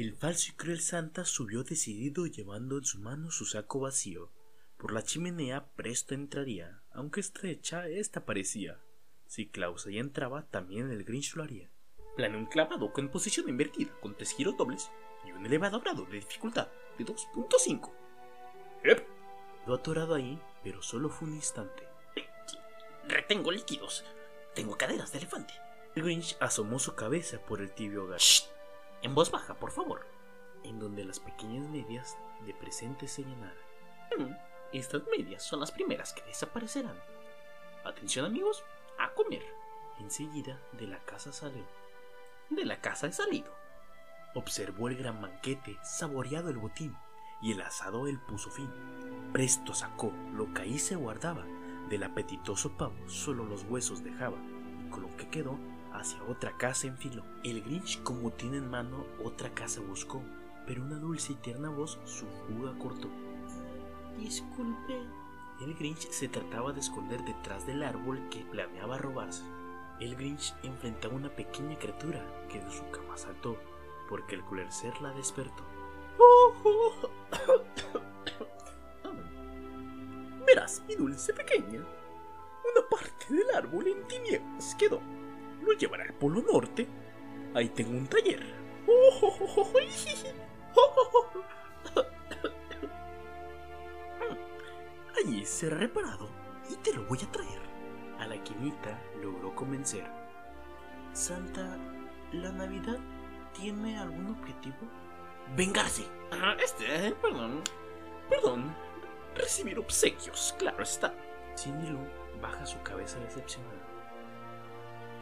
El 0.00 0.14
falso 0.14 0.50
y 0.50 0.54
cruel 0.54 0.80
Santa 0.80 1.26
subió 1.26 1.62
decidido 1.62 2.24
llevando 2.24 2.78
en 2.78 2.84
su 2.86 3.00
mano 3.00 3.30
su 3.30 3.44
saco 3.44 3.80
vacío. 3.80 4.32
Por 4.78 4.94
la 4.94 5.02
chimenea 5.02 5.66
presto 5.76 6.14
entraría, 6.14 6.82
aunque 6.90 7.20
estrecha, 7.20 7.86
esta 7.86 8.24
parecía. 8.24 8.80
Si 9.26 9.50
Klaus 9.50 9.86
ahí 9.86 9.98
entraba, 9.98 10.46
también 10.48 10.90
el 10.90 11.04
Grinch 11.04 11.36
lo 11.36 11.42
haría. 11.42 11.70
Planeó 12.16 12.38
un 12.38 12.46
clavado 12.46 12.94
con 12.94 13.10
posición 13.10 13.50
invertida, 13.50 13.94
con 14.00 14.16
tres 14.16 14.32
giros 14.32 14.56
dobles 14.56 14.90
y 15.26 15.32
un 15.32 15.44
elevado 15.44 15.80
grado 15.82 16.06
de 16.06 16.16
dificultad 16.16 16.68
de 16.96 17.04
2.5. 17.04 17.92
¡Ep! 18.84 19.06
Quedó 19.66 19.74
atorado 19.74 20.14
ahí, 20.14 20.40
pero 20.64 20.80
solo 20.80 21.10
fue 21.10 21.28
un 21.28 21.34
instante. 21.34 21.86
Retengo 23.06 23.52
líquidos. 23.52 24.02
Tengo 24.54 24.78
caderas 24.78 25.12
de 25.12 25.18
elefante. 25.18 25.52
El 25.94 26.04
Grinch 26.04 26.38
asomó 26.40 26.78
su 26.78 26.94
cabeza 26.94 27.38
por 27.44 27.60
el 27.60 27.74
tibio 27.74 28.04
hogar. 28.04 28.20
En 29.02 29.14
voz 29.14 29.30
baja, 29.30 29.54
por 29.54 29.70
favor. 29.70 30.06
En 30.62 30.78
donde 30.78 31.04
las 31.04 31.20
pequeñas 31.20 31.68
medias 31.68 32.18
de 32.44 32.54
presente 32.54 33.08
se 33.08 33.22
llenaran. 33.24 33.56
Hmm, 34.16 34.34
estas 34.72 35.02
medias 35.16 35.42
son 35.42 35.60
las 35.60 35.72
primeras 35.72 36.12
que 36.12 36.22
desaparecerán. 36.22 36.98
Atención 37.84 38.26
amigos, 38.26 38.62
a 38.98 39.12
comer. 39.14 39.42
Enseguida 39.98 40.60
de 40.72 40.86
la 40.86 40.98
casa 40.98 41.32
salió. 41.32 41.64
De 42.50 42.64
la 42.64 42.80
casa 42.80 43.06
he 43.06 43.12
salido. 43.12 43.54
Observó 44.34 44.88
el 44.88 44.96
gran 44.96 45.20
banquete, 45.20 45.78
saboreado 45.82 46.50
el 46.50 46.58
botín, 46.58 46.94
y 47.40 47.52
el 47.52 47.60
asado 47.62 48.06
él 48.06 48.20
puso 48.20 48.50
fin. 48.50 48.70
Presto 49.32 49.72
sacó 49.72 50.12
lo 50.34 50.52
que 50.52 50.62
ahí 50.62 50.78
se 50.78 50.96
guardaba, 50.96 51.44
del 51.88 52.02
apetitoso 52.02 52.76
pavo 52.76 53.08
solo 53.08 53.44
los 53.44 53.64
huesos 53.64 54.04
dejaba, 54.04 54.36
y 54.80 54.90
con 54.90 55.02
lo 55.02 55.16
que 55.16 55.28
quedó 55.28 55.58
hacia 55.92 56.22
otra 56.24 56.56
casa 56.56 56.86
enfiló. 56.86 57.24
El 57.44 57.62
Grinch 57.62 58.02
como 58.02 58.30
tiene 58.30 58.58
en 58.58 58.70
mano 58.70 59.06
otra 59.24 59.52
casa 59.54 59.80
buscó, 59.80 60.22
pero 60.66 60.82
una 60.82 60.96
dulce 60.96 61.32
y 61.32 61.36
tierna 61.36 61.70
voz 61.70 61.98
su 62.04 62.26
fuga 62.26 62.76
cortó. 62.78 63.08
Disculpe. 64.18 65.00
El 65.60 65.74
Grinch 65.74 66.08
se 66.10 66.28
trataba 66.28 66.72
de 66.72 66.80
esconder 66.80 67.22
detrás 67.24 67.66
del 67.66 67.82
árbol 67.82 68.28
que 68.30 68.44
planeaba 68.44 68.98
robarse. 68.98 69.42
El 70.00 70.16
Grinch 70.16 70.54
enfrentaba 70.62 71.14
a 71.14 71.18
una 71.18 71.28
pequeña 71.28 71.78
criatura 71.78 72.24
que 72.48 72.60
de 72.60 72.70
su 72.70 72.88
cama 72.90 73.18
saltó, 73.18 73.58
porque 74.08 74.36
el 74.36 74.44
cruel 74.44 74.72
ser 74.72 74.98
la 75.02 75.12
despertó. 75.12 75.62
Verás, 80.46 80.82
mi 80.88 80.94
dulce 80.94 81.34
pequeña, 81.34 81.80
una 81.80 82.88
parte 82.90 83.34
del 83.34 83.50
árbol 83.54 83.88
en 83.88 84.08
tinieblas 84.08 84.74
quedó. 84.76 85.02
Lo 85.62 85.72
llevaré 85.72 86.04
al 86.04 86.14
Polo 86.14 86.42
Norte. 86.42 86.86
Ahí 87.54 87.68
tengo 87.70 87.90
un 87.90 88.06
taller. 88.06 88.42
Allí 95.18 95.44
será 95.44 95.76
reparado 95.76 96.28
y 96.70 96.76
te 96.76 96.92
lo 96.94 97.04
voy 97.04 97.18
a 97.22 97.30
traer. 97.32 97.60
A 98.18 98.26
la 98.26 98.42
quinita 98.42 98.98
logró 99.22 99.54
convencer. 99.54 100.04
Santa, 101.12 101.76
¿la 102.32 102.52
Navidad 102.52 102.98
tiene 103.52 103.98
algún 103.98 104.28
objetivo? 104.28 104.76
Vengarse. 105.56 106.04
Ah, 106.30 106.56
este, 106.62 107.08
eh, 107.08 107.14
perdón. 107.20 107.62
Perdón. 108.28 108.74
Recibir 109.34 109.78
obsequios, 109.78 110.54
claro 110.58 110.82
está. 110.82 111.14
Cindy 111.56 111.88
Lou 111.88 112.06
baja 112.40 112.64
su 112.66 112.80
cabeza 112.82 113.18
decepcionada. 113.20 113.89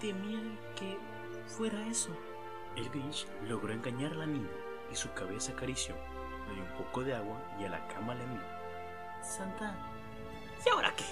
Temía 0.00 0.40
que 0.76 0.96
fuera 1.46 1.86
eso. 1.88 2.10
El 2.76 2.88
Grinch 2.90 3.26
logró 3.48 3.72
engañar 3.72 4.12
a 4.12 4.16
la 4.16 4.26
niña 4.26 4.48
y 4.92 4.96
su 4.96 5.12
cabeza 5.12 5.52
acarició. 5.52 5.94
Le 6.48 6.54
dio 6.54 6.64
un 6.64 6.84
poco 6.84 7.02
de 7.02 7.14
agua 7.14 7.40
y 7.60 7.64
a 7.64 7.70
la 7.70 7.86
cama 7.88 8.14
le 8.14 8.22
envió. 8.24 8.40
Santa, 9.22 9.74
¿Y 10.64 10.68
ahora 10.70 10.92
qué? 10.96 11.04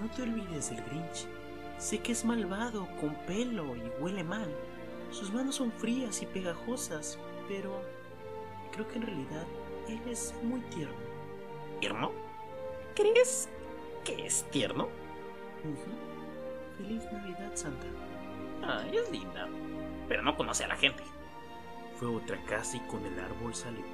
no 0.00 0.08
te 0.14 0.22
olvides 0.22 0.70
del 0.70 0.82
Grinch. 0.84 1.26
Sé 1.78 1.98
que 2.00 2.12
es 2.12 2.24
malvado, 2.24 2.86
con 3.00 3.14
pelo 3.26 3.74
y 3.76 3.82
huele 4.00 4.22
mal. 4.24 4.48
Sus 5.10 5.32
manos 5.32 5.56
son 5.56 5.72
frías 5.72 6.22
y 6.22 6.26
pegajosas, 6.26 7.18
pero 7.48 7.82
creo 8.72 8.86
que 8.88 8.96
en 8.96 9.06
realidad 9.06 9.46
él 9.88 10.00
es 10.08 10.34
muy 10.42 10.60
tierno. 10.62 10.94
¿Tierno? 11.80 12.12
¿Crees 12.94 13.48
que 14.04 14.26
es 14.26 14.44
tierno? 14.50 14.84
Ujú. 15.64 16.19
Feliz 16.80 17.04
Navidad, 17.12 17.50
Santa. 17.54 17.86
Ay, 18.62 18.96
es 18.96 19.10
linda. 19.10 19.46
Pero 20.08 20.22
no 20.22 20.34
conoce 20.34 20.64
a 20.64 20.68
la 20.68 20.76
gente. 20.76 21.02
Fue 21.98 22.08
a 22.08 22.12
otra 22.12 22.42
casa 22.44 22.78
y 22.78 22.80
con 22.80 23.04
el 23.04 23.18
árbol 23.20 23.54
salió. 23.54 23.84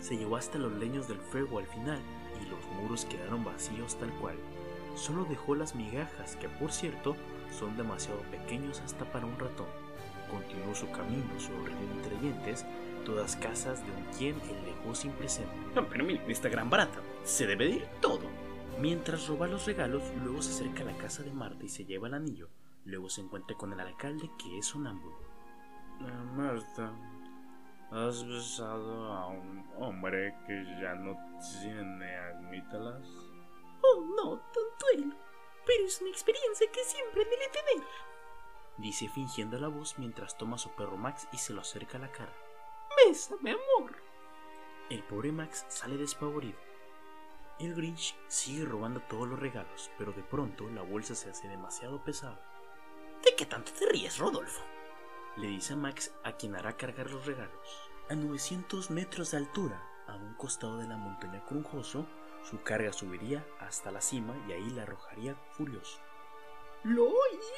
Se 0.00 0.16
llevó 0.16 0.36
hasta 0.36 0.58
los 0.58 0.72
leños 0.72 1.08
del 1.08 1.18
fuego 1.18 1.58
al 1.58 1.66
final 1.66 1.98
y 2.40 2.48
los 2.48 2.64
muros 2.80 3.04
quedaron 3.06 3.44
vacíos 3.44 3.96
tal 3.96 4.12
cual. 4.20 4.36
Solo 4.94 5.24
dejó 5.24 5.56
las 5.56 5.74
migajas 5.74 6.36
que 6.36 6.48
por 6.48 6.70
cierto 6.70 7.16
son 7.50 7.76
demasiado 7.76 8.20
pequeños 8.30 8.80
hasta 8.80 9.04
para 9.10 9.26
un 9.26 9.38
ratón. 9.38 9.66
Continuó 10.30 10.74
su 10.74 10.88
camino 10.92 11.28
sonriendo 11.38 11.94
entre 11.96 12.16
dientes, 12.18 12.64
todas 13.04 13.34
casas 13.36 13.84
de 13.84 13.90
un 13.90 14.04
quien 14.16 14.36
él 14.36 14.64
dejó 14.64 14.94
sin 14.94 15.10
presente. 15.12 15.52
No, 15.74 15.84
pero 15.88 16.04
miren, 16.04 16.30
esta 16.30 16.48
gran 16.48 16.70
barata. 16.70 17.00
Se 17.24 17.46
debe 17.46 17.64
de 17.64 17.70
ir 17.72 17.86
todo. 18.00 18.45
Mientras 18.78 19.26
roba 19.26 19.46
los 19.46 19.66
regalos, 19.66 20.02
luego 20.22 20.42
se 20.42 20.50
acerca 20.50 20.82
a 20.82 20.92
la 20.92 20.98
casa 20.98 21.22
de 21.22 21.32
Marta 21.32 21.64
y 21.64 21.68
se 21.68 21.86
lleva 21.86 22.08
el 22.08 22.14
anillo. 22.14 22.50
Luego 22.84 23.08
se 23.08 23.22
encuentra 23.22 23.56
con 23.56 23.72
el 23.72 23.80
alcalde 23.80 24.30
que 24.38 24.58
es 24.58 24.74
un 24.74 24.86
ámbulo. 24.86 25.18
Marta, 26.34 26.92
has 27.90 28.26
besado 28.26 29.12
a 29.12 29.28
un 29.28 29.64
hombre 29.78 30.34
que 30.46 30.62
ya 30.80 30.94
no 30.94 31.16
tiene, 31.60 32.16
admítalas. 32.16 33.06
Oh, 33.82 34.04
no, 34.14 34.38
tanto 34.38 34.86
él. 34.94 35.16
Pero 35.64 35.84
es 35.84 36.00
una 36.02 36.10
experiencia 36.10 36.70
que 36.70 36.84
siempre 36.84 37.24
debe 37.24 37.48
tener. 37.48 37.86
Dice 38.76 39.08
fingiendo 39.08 39.58
la 39.58 39.68
voz 39.68 39.98
mientras 39.98 40.36
toma 40.36 40.56
a 40.56 40.58
su 40.58 40.70
perro 40.72 40.98
Max 40.98 41.26
y 41.32 41.38
se 41.38 41.54
lo 41.54 41.62
acerca 41.62 41.96
a 41.96 42.02
la 42.02 42.12
cara. 42.12 42.32
Bésame, 43.04 43.52
amor. 43.52 43.96
El 44.90 45.02
pobre 45.04 45.32
Max 45.32 45.64
sale 45.68 45.96
despavorido. 45.96 46.65
El 47.58 47.74
Grinch 47.74 48.14
sigue 48.28 48.66
robando 48.66 49.00
todos 49.00 49.26
los 49.26 49.38
regalos, 49.38 49.90
pero 49.96 50.12
de 50.12 50.22
pronto 50.22 50.68
la 50.68 50.82
bolsa 50.82 51.14
se 51.14 51.30
hace 51.30 51.48
demasiado 51.48 52.04
pesada. 52.04 52.38
¿De 53.24 53.34
qué 53.34 53.46
tanto 53.46 53.72
te 53.72 53.86
ríes, 53.86 54.18
Rodolfo? 54.18 54.62
Le 55.36 55.48
dice 55.48 55.72
a 55.72 55.76
Max 55.76 56.12
a 56.22 56.32
quien 56.32 56.54
hará 56.54 56.76
cargar 56.76 57.10
los 57.10 57.24
regalos. 57.24 57.90
A 58.10 58.14
900 58.14 58.90
metros 58.90 59.30
de 59.30 59.38
altura, 59.38 59.82
a 60.06 60.16
un 60.16 60.34
costado 60.34 60.76
de 60.76 60.86
la 60.86 60.98
montaña 60.98 61.42
Crunjoso, 61.46 62.06
su 62.42 62.62
carga 62.62 62.92
subiría 62.92 63.42
hasta 63.58 63.90
la 63.90 64.02
cima 64.02 64.36
y 64.46 64.52
ahí 64.52 64.70
la 64.70 64.82
arrojaría 64.82 65.34
furioso. 65.52 65.98
Lo 66.84 67.10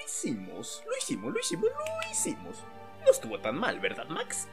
hicimos, 0.07 0.85
lo 0.87 0.97
hicimos, 0.97 1.33
lo 1.33 1.41
hicimos, 1.41 1.71
lo 1.71 2.11
hicimos. 2.11 2.65
No 3.05 3.11
estuvo 3.11 3.41
tan 3.41 3.59
mal, 3.59 3.81
¿verdad, 3.81 4.07
Max? 4.09 4.47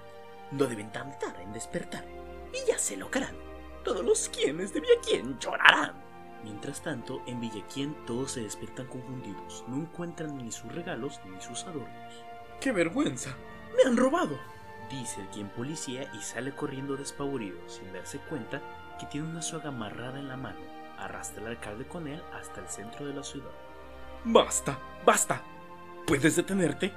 No 0.52 0.66
deben 0.66 0.92
tardar 0.92 1.40
en 1.40 1.54
despertar. 1.54 2.04
Y 2.52 2.68
ya 2.68 2.80
se 2.80 2.98
lograrán. 2.98 3.55
Todos 3.86 4.04
los 4.04 4.30
quienes 4.30 4.74
de 4.74 4.80
Villaquien 4.80 5.38
llorarán. 5.38 5.94
Mientras 6.44 6.82
tanto, 6.82 7.22
en 7.28 7.40
Villaquien 7.40 7.96
todos 8.08 8.32
se 8.32 8.42
despiertan 8.42 8.88
confundidos. 8.88 9.64
No 9.68 9.76
encuentran 9.76 10.36
ni 10.38 10.52
sus 10.52 10.72
regalos 10.72 11.22
ni 11.24 11.40
sus 11.40 11.64
adornos. 11.66 12.24
¡Qué 12.60 12.72
vergüenza! 12.72 13.36
¡Me 13.78 13.88
han 13.88 13.96
robado! 13.96 14.40
Dice 14.90 15.22
el 15.22 15.28
quien 15.28 15.50
policía 15.50 16.12
y 16.16 16.22
sale 16.24 16.56
corriendo 16.56 16.98
despavorido, 16.98 17.60
sin 17.68 17.94
darse 17.94 18.18
cuenta 18.28 18.60
que 19.00 19.06
tiene 19.06 19.30
una 19.30 19.44
soga 19.44 19.70
amarrada 19.70 20.18
en 20.18 20.30
la 20.30 20.38
mano. 20.38 20.60
Arrastra 20.98 21.44
al 21.44 21.52
alcalde 21.52 21.88
con 21.88 22.08
él 22.08 22.24
hasta 22.34 22.62
el 22.62 22.68
centro 22.68 23.06
de 23.06 23.14
la 23.14 23.24
ciudad. 23.24 23.52
¡Basta! 24.24 24.80
¡Basta! 25.06 25.44
¿Puedes 26.08 26.36
detenerte? 26.36 26.92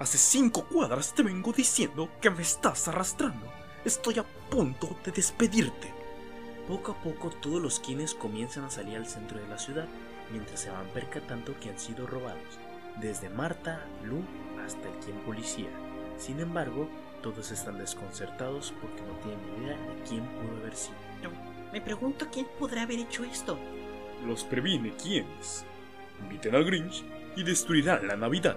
Hace 0.00 0.18
cinco 0.18 0.64
cuadras 0.64 1.14
te 1.14 1.22
vengo 1.22 1.52
diciendo 1.52 2.10
que 2.20 2.30
me 2.30 2.42
estás 2.42 2.88
arrastrando. 2.88 3.46
Estoy 3.84 4.18
a 4.18 4.24
punto 4.50 4.96
de 5.04 5.12
despedirte. 5.12 6.03
Poco 6.68 6.92
a 6.92 7.02
poco 7.02 7.30
todos 7.30 7.60
los 7.60 7.78
quienes 7.78 8.14
comienzan 8.14 8.64
a 8.64 8.70
salir 8.70 8.96
al 8.96 9.06
centro 9.06 9.38
de 9.38 9.48
la 9.48 9.58
ciudad, 9.58 9.86
mientras 10.32 10.60
se 10.60 10.70
van 10.70 10.86
percatando 10.88 11.58
que 11.60 11.70
han 11.70 11.78
sido 11.78 12.06
robados, 12.06 12.58
desde 13.00 13.28
Marta, 13.28 13.84
Lu 14.02 14.22
hasta 14.64 14.88
el 14.88 14.94
quien 15.04 15.18
policía. 15.20 15.68
Sin 16.16 16.40
embargo, 16.40 16.88
todos 17.22 17.50
están 17.50 17.78
desconcertados 17.78 18.72
porque 18.80 19.02
no 19.02 19.14
tienen 19.22 19.62
idea 19.62 19.76
de 19.76 20.02
quién 20.08 20.26
pudo 20.26 20.56
haber 20.60 20.74
sido. 20.74 20.96
Me 21.72 21.80
pregunto 21.80 22.28
quién 22.32 22.46
podrá 22.58 22.82
haber 22.82 23.00
hecho 23.00 23.24
esto. 23.24 23.58
Los 24.26 24.44
previne 24.44 24.94
quiénes. 24.94 25.64
Inviten 26.22 26.54
al 26.54 26.64
Grinch 26.64 27.04
y 27.36 27.42
destruirán 27.42 28.06
la 28.06 28.16
Navidad. 28.16 28.56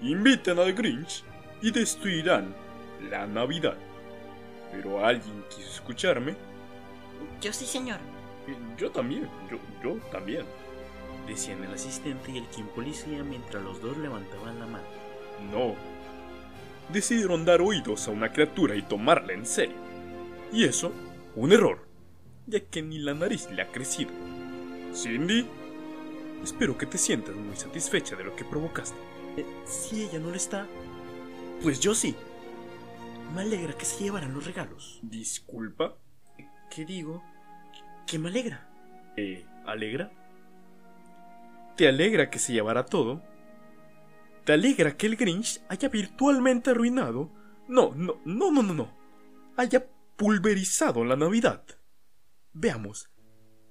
Inviten 0.00 0.58
al 0.58 0.72
Grinch 0.72 1.24
y 1.60 1.70
destruirán 1.70 2.54
la 3.10 3.26
Navidad. 3.26 3.76
Pero 4.70 5.04
alguien 5.04 5.44
quiso 5.50 5.68
escucharme. 5.68 6.36
Yo 7.40 7.52
sí, 7.52 7.66
señor. 7.66 7.98
Yo 8.76 8.90
también, 8.90 9.28
yo, 9.50 9.58
yo 9.82 9.96
también. 10.10 10.46
Decían 11.26 11.64
el 11.64 11.74
asistente 11.74 12.30
y 12.30 12.38
el 12.38 12.46
quien 12.46 12.68
policía 12.68 13.24
mientras 13.24 13.62
los 13.62 13.80
dos 13.80 13.96
levantaban 13.96 14.58
la 14.60 14.66
mano. 14.66 14.84
No. 15.52 15.74
Decidieron 16.92 17.44
dar 17.44 17.60
oídos 17.60 18.06
a 18.06 18.12
una 18.12 18.32
criatura 18.32 18.76
y 18.76 18.82
tomarla 18.82 19.32
en 19.32 19.44
serio. 19.44 19.76
Y 20.52 20.64
eso, 20.64 20.92
un 21.34 21.52
error, 21.52 21.86
ya 22.46 22.60
que 22.60 22.82
ni 22.82 22.98
la 22.98 23.14
nariz 23.14 23.50
le 23.50 23.62
ha 23.62 23.72
crecido. 23.72 24.12
Cindy, 24.94 25.46
espero 26.44 26.78
que 26.78 26.86
te 26.86 26.96
sientas 26.96 27.34
muy 27.34 27.56
satisfecha 27.56 28.14
de 28.14 28.24
lo 28.24 28.36
que 28.36 28.44
provocaste. 28.44 28.96
Eh, 29.36 29.44
si 29.66 30.04
ella 30.04 30.20
no 30.20 30.30
lo 30.30 30.36
está, 30.36 30.66
pues 31.62 31.80
yo 31.80 31.94
sí. 31.94 32.14
Me 33.34 33.42
alegra 33.42 33.76
que 33.76 33.84
se 33.84 34.04
llevaran 34.04 34.32
los 34.32 34.46
regalos. 34.46 35.00
Disculpa. 35.02 35.96
¿Qué 36.76 36.84
digo? 36.84 37.24
¿Qué 38.06 38.18
me 38.18 38.28
alegra? 38.28 38.68
¿Eh, 39.16 39.46
alegra? 39.64 40.12
¿Te 41.74 41.88
alegra 41.88 42.28
que 42.28 42.38
se 42.38 42.52
llevara 42.52 42.84
todo? 42.84 43.22
¿Te 44.44 44.52
alegra 44.52 44.94
que 44.94 45.06
el 45.06 45.16
Grinch 45.16 45.62
haya 45.70 45.88
virtualmente 45.88 46.72
arruinado? 46.72 47.32
No, 47.66 47.94
no, 47.94 48.20
no, 48.26 48.50
no, 48.50 48.62
no, 48.62 48.74
no. 48.74 48.94
Haya 49.56 49.88
pulverizado 50.18 51.02
la 51.06 51.16
Navidad. 51.16 51.64
Veamos. 52.52 53.08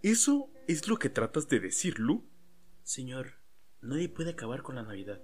¿Eso 0.01 0.49
es 0.67 0.87
lo 0.87 0.97
que 0.97 1.11
tratas 1.11 1.47
de 1.47 1.59
decir, 1.59 1.99
Lu? 1.99 2.27
Señor, 2.81 3.33
nadie 3.81 4.09
puede 4.09 4.31
acabar 4.31 4.63
con 4.63 4.77
la 4.77 4.83
Navidad. 4.83 5.21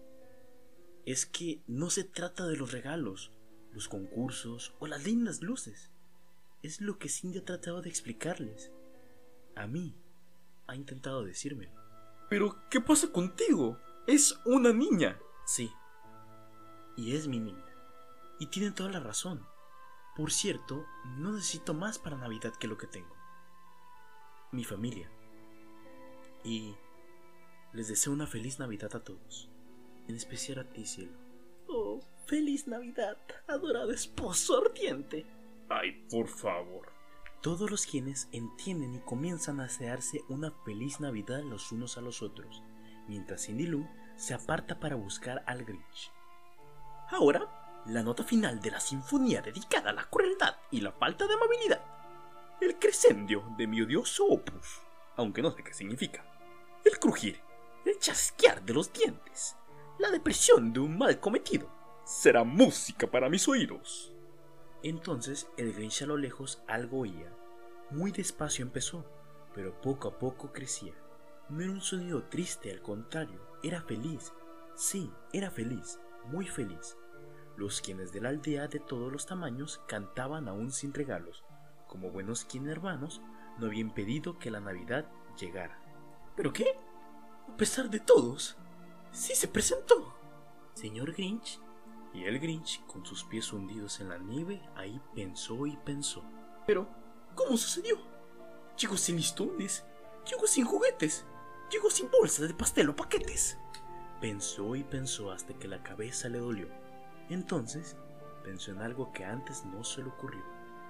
Es 1.08 1.26
que 1.26 1.64
no 1.66 1.90
se 1.90 2.04
trata 2.04 2.46
de 2.46 2.58
los 2.58 2.74
regalos, 2.74 3.34
los 3.72 3.88
concursos 3.88 4.76
o 4.78 4.86
las 4.86 5.04
lindas 5.04 5.42
luces. 5.42 5.91
Es 6.64 6.80
lo 6.80 7.00
que 7.00 7.10
Cindy 7.10 7.40
ha 7.40 7.46
tratado 7.46 7.82
de 7.82 7.90
explicarles. 7.90 8.72
A 9.56 9.66
mí, 9.68 9.96
ha 10.68 10.76
intentado 10.76 11.24
decírmelo. 11.24 11.72
Pero, 12.30 12.56
¿qué 12.70 12.80
pasa 12.80 13.12
contigo? 13.12 13.78
Es 14.08 14.40
una 14.46 14.72
niña. 14.72 15.20
Sí. 15.46 15.72
Y 16.96 17.16
es 17.16 17.28
mi 17.28 17.40
niña. 17.40 17.66
Y 18.40 18.48
tiene 18.48 18.72
toda 18.72 18.92
la 18.92 19.00
razón. 19.00 19.46
Por 20.16 20.32
cierto, 20.32 20.86
no 21.18 21.32
necesito 21.32 21.74
más 21.74 21.98
para 21.98 22.18
Navidad 22.18 22.54
que 22.60 22.68
lo 22.68 22.78
que 22.78 22.88
tengo. 22.88 23.16
Mi 24.52 24.64
familia. 24.64 25.10
Y 26.44 26.76
les 27.74 27.88
deseo 27.88 28.14
una 28.14 28.28
feliz 28.28 28.60
Navidad 28.60 28.96
a 28.96 29.04
todos. 29.04 29.50
En 30.08 30.16
especial 30.16 30.60
a 30.60 30.70
ti, 30.70 30.86
cielo. 30.86 31.18
Oh, 31.68 32.02
feliz 32.28 32.68
Navidad, 32.68 33.18
adorado 33.48 33.92
esposo 33.92 34.64
ardiente. 34.64 35.26
Ay, 35.74 36.06
por 36.10 36.28
favor. 36.28 36.92
Todos 37.42 37.72
los 37.72 37.86
quienes 37.86 38.28
entienden 38.32 38.96
y 38.96 39.00
comienzan 39.00 39.60
a 39.60 39.64
desearse 39.64 40.22
una 40.28 40.52
feliz 40.66 41.00
Navidad 41.00 41.42
los 41.44 41.72
unos 41.72 41.98
a 41.98 42.02
los 42.02 42.22
otros, 42.22 42.62
mientras 43.08 43.46
Cindy 43.46 43.68
Lou 43.68 43.88
se 44.16 44.34
aparta 44.34 44.80
para 44.80 44.96
buscar 44.96 45.44
al 45.48 45.64
Grinch. 45.64 46.12
Ahora, 47.10 47.84
la 47.88 48.04
nota 48.04 48.24
final 48.24 48.60
de 48.60 48.72
la 48.72 48.80
sinfonía 48.80 49.42
dedicada 49.42 49.92
a 49.92 49.94
la 49.94 50.04
crueldad 50.10 50.58
y 50.72 50.82
la 50.82 50.92
falta 50.92 51.26
de 51.26 51.34
amabilidad. 51.34 51.82
El 52.60 52.78
crescendio 52.78 53.44
de 53.58 53.66
mi 53.66 53.82
odioso 53.82 54.26
opus, 54.28 54.82
aunque 55.16 55.42
no 55.42 55.52
sé 55.52 55.64
qué 55.64 55.74
significa. 55.74 56.24
El 56.84 57.00
crujir, 57.00 57.40
el 57.86 57.98
chasquear 57.98 58.62
de 58.64 58.74
los 58.74 58.92
dientes, 58.92 59.56
la 59.98 60.12
depresión 60.12 60.74
de 60.74 60.82
un 60.82 60.98
mal 60.98 61.20
cometido. 61.20 61.70
Será 62.04 62.44
música 62.44 63.10
para 63.10 63.30
mis 63.30 63.48
oídos. 63.48 64.11
Entonces 64.84 65.48
el 65.58 65.74
Grinch 65.74 66.02
a 66.02 66.06
lo 66.08 66.18
lejos 66.18 66.64
algo 66.68 67.00
oía. 67.00 67.32
Muy 67.92 68.12
despacio 68.12 68.64
empezó, 68.64 69.06
pero 69.54 69.80
poco 69.82 70.08
a 70.08 70.18
poco 70.18 70.52
crecía. 70.52 70.94
No 71.50 71.62
era 71.62 71.72
un 71.72 71.82
sonido 71.82 72.24
triste, 72.24 72.72
al 72.72 72.82
contrario, 72.82 73.42
era 73.64 73.82
feliz. 73.82 74.34
Sí, 74.76 75.12
era 75.34 75.52
feliz, 75.52 76.00
muy 76.26 76.48
feliz. 76.48 76.98
Los 77.58 77.82
quienes 77.82 78.12
de 78.12 78.22
la 78.22 78.30
aldea 78.30 78.68
de 78.68 78.80
todos 78.80 79.12
los 79.12 79.26
tamaños 79.26 79.82
cantaban 79.88 80.48
aún 80.48 80.72
sin 80.72 80.94
regalos. 80.94 81.44
Como 81.88 82.10
buenos 82.10 82.46
quien 82.46 82.68
hermanos, 82.70 83.22
no 83.60 83.68
había 83.68 83.82
impedido 83.82 84.40
que 84.40 84.50
la 84.50 84.62
Navidad 84.62 85.12
llegara. 85.38 85.80
¿Pero 86.36 86.54
qué? 86.54 86.76
A 87.50 87.58
pesar 87.58 87.90
de 87.90 88.00
todos, 88.00 88.58
sí 89.12 89.36
se 89.36 89.48
presentó. 89.48 90.16
Señor 90.74 91.12
Grinch, 91.14 91.60
y 92.14 92.26
el 92.26 92.40
Grinch, 92.40 92.86
con 92.86 93.06
sus 93.06 93.24
pies 93.24 93.54
hundidos 93.54 94.00
en 94.00 94.10
la 94.10 94.18
nieve, 94.18 94.62
ahí 94.76 95.00
pensó 95.16 95.66
y 95.66 95.78
pensó. 95.78 96.24
Pero, 96.68 96.88
¿cómo 97.36 97.58
sucedió? 97.58 97.98
Llegó 98.78 98.98
sin 98.98 99.16
listones, 99.16 99.86
llegó 100.30 100.46
sin 100.48 100.66
juguetes, 100.66 101.26
llegó 101.72 101.90
sin 101.90 102.10
bolsas 102.12 102.48
de 102.48 102.54
pastel 102.54 102.90
o 102.90 102.96
paquetes. 102.96 103.58
Pensó 104.20 104.76
y 104.76 104.84
pensó 104.84 105.32
hasta 105.32 105.54
que 105.54 105.68
la 105.68 105.82
cabeza 105.84 106.30
le 106.30 106.40
dolió. 106.40 106.68
Entonces, 107.30 107.96
pensó 108.44 108.72
en 108.72 108.82
algo 108.82 109.12
que 109.14 109.24
antes 109.24 109.64
no 109.66 109.84
se 109.84 110.04
le 110.04 110.10
ocurrió. 110.10 110.44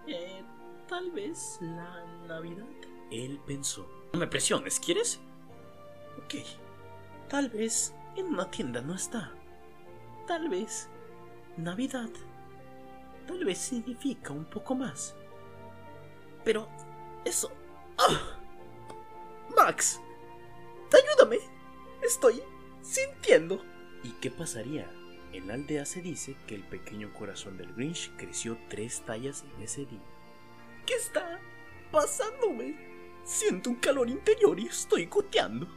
Eh, 0.07 0.43
tal 0.87 1.11
vez 1.11 1.59
la 1.61 2.03
Navidad. 2.27 2.65
Él 3.11 3.39
pensó. 3.45 3.87
No 4.13 4.19
me 4.19 4.27
presiones, 4.27 4.79
¿quieres? 4.79 5.19
Ok. 6.17 6.35
Tal 7.29 7.49
vez 7.49 7.93
en 8.15 8.27
una 8.27 8.49
tienda 8.49 8.81
no 8.81 8.95
está. 8.95 9.31
Tal 10.27 10.49
vez 10.49 10.89
Navidad 11.57 12.09
tal 13.27 13.45
vez 13.45 13.57
significa 13.57 14.33
un 14.33 14.45
poco 14.45 14.75
más. 14.75 15.15
Pero 16.43 16.67
eso... 17.25 17.51
¡Ah! 17.97 18.37
Max, 19.55 19.99
ayúdame. 20.91 21.37
Estoy 22.01 22.41
sintiendo. 22.81 23.63
¿Y 24.03 24.11
qué 24.13 24.31
pasaría? 24.31 24.89
En 25.33 25.47
la 25.47 25.53
aldea 25.53 25.85
se 25.85 26.01
dice 26.01 26.35
que 26.47 26.55
el 26.55 26.63
pequeño 26.63 27.13
corazón 27.13 27.57
del 27.57 27.73
Grinch 27.73 28.11
creció 28.17 28.57
tres 28.69 29.01
tallas 29.05 29.45
en 29.55 29.63
ese 29.63 29.85
día. 29.85 30.01
¿Qué 30.85 30.95
está 30.95 31.39
pasándome? 31.91 32.75
Siento 33.23 33.69
un 33.69 33.75
calor 33.77 34.09
interior 34.09 34.59
y 34.59 34.67
estoy 34.67 35.05
goteando. 35.05 35.67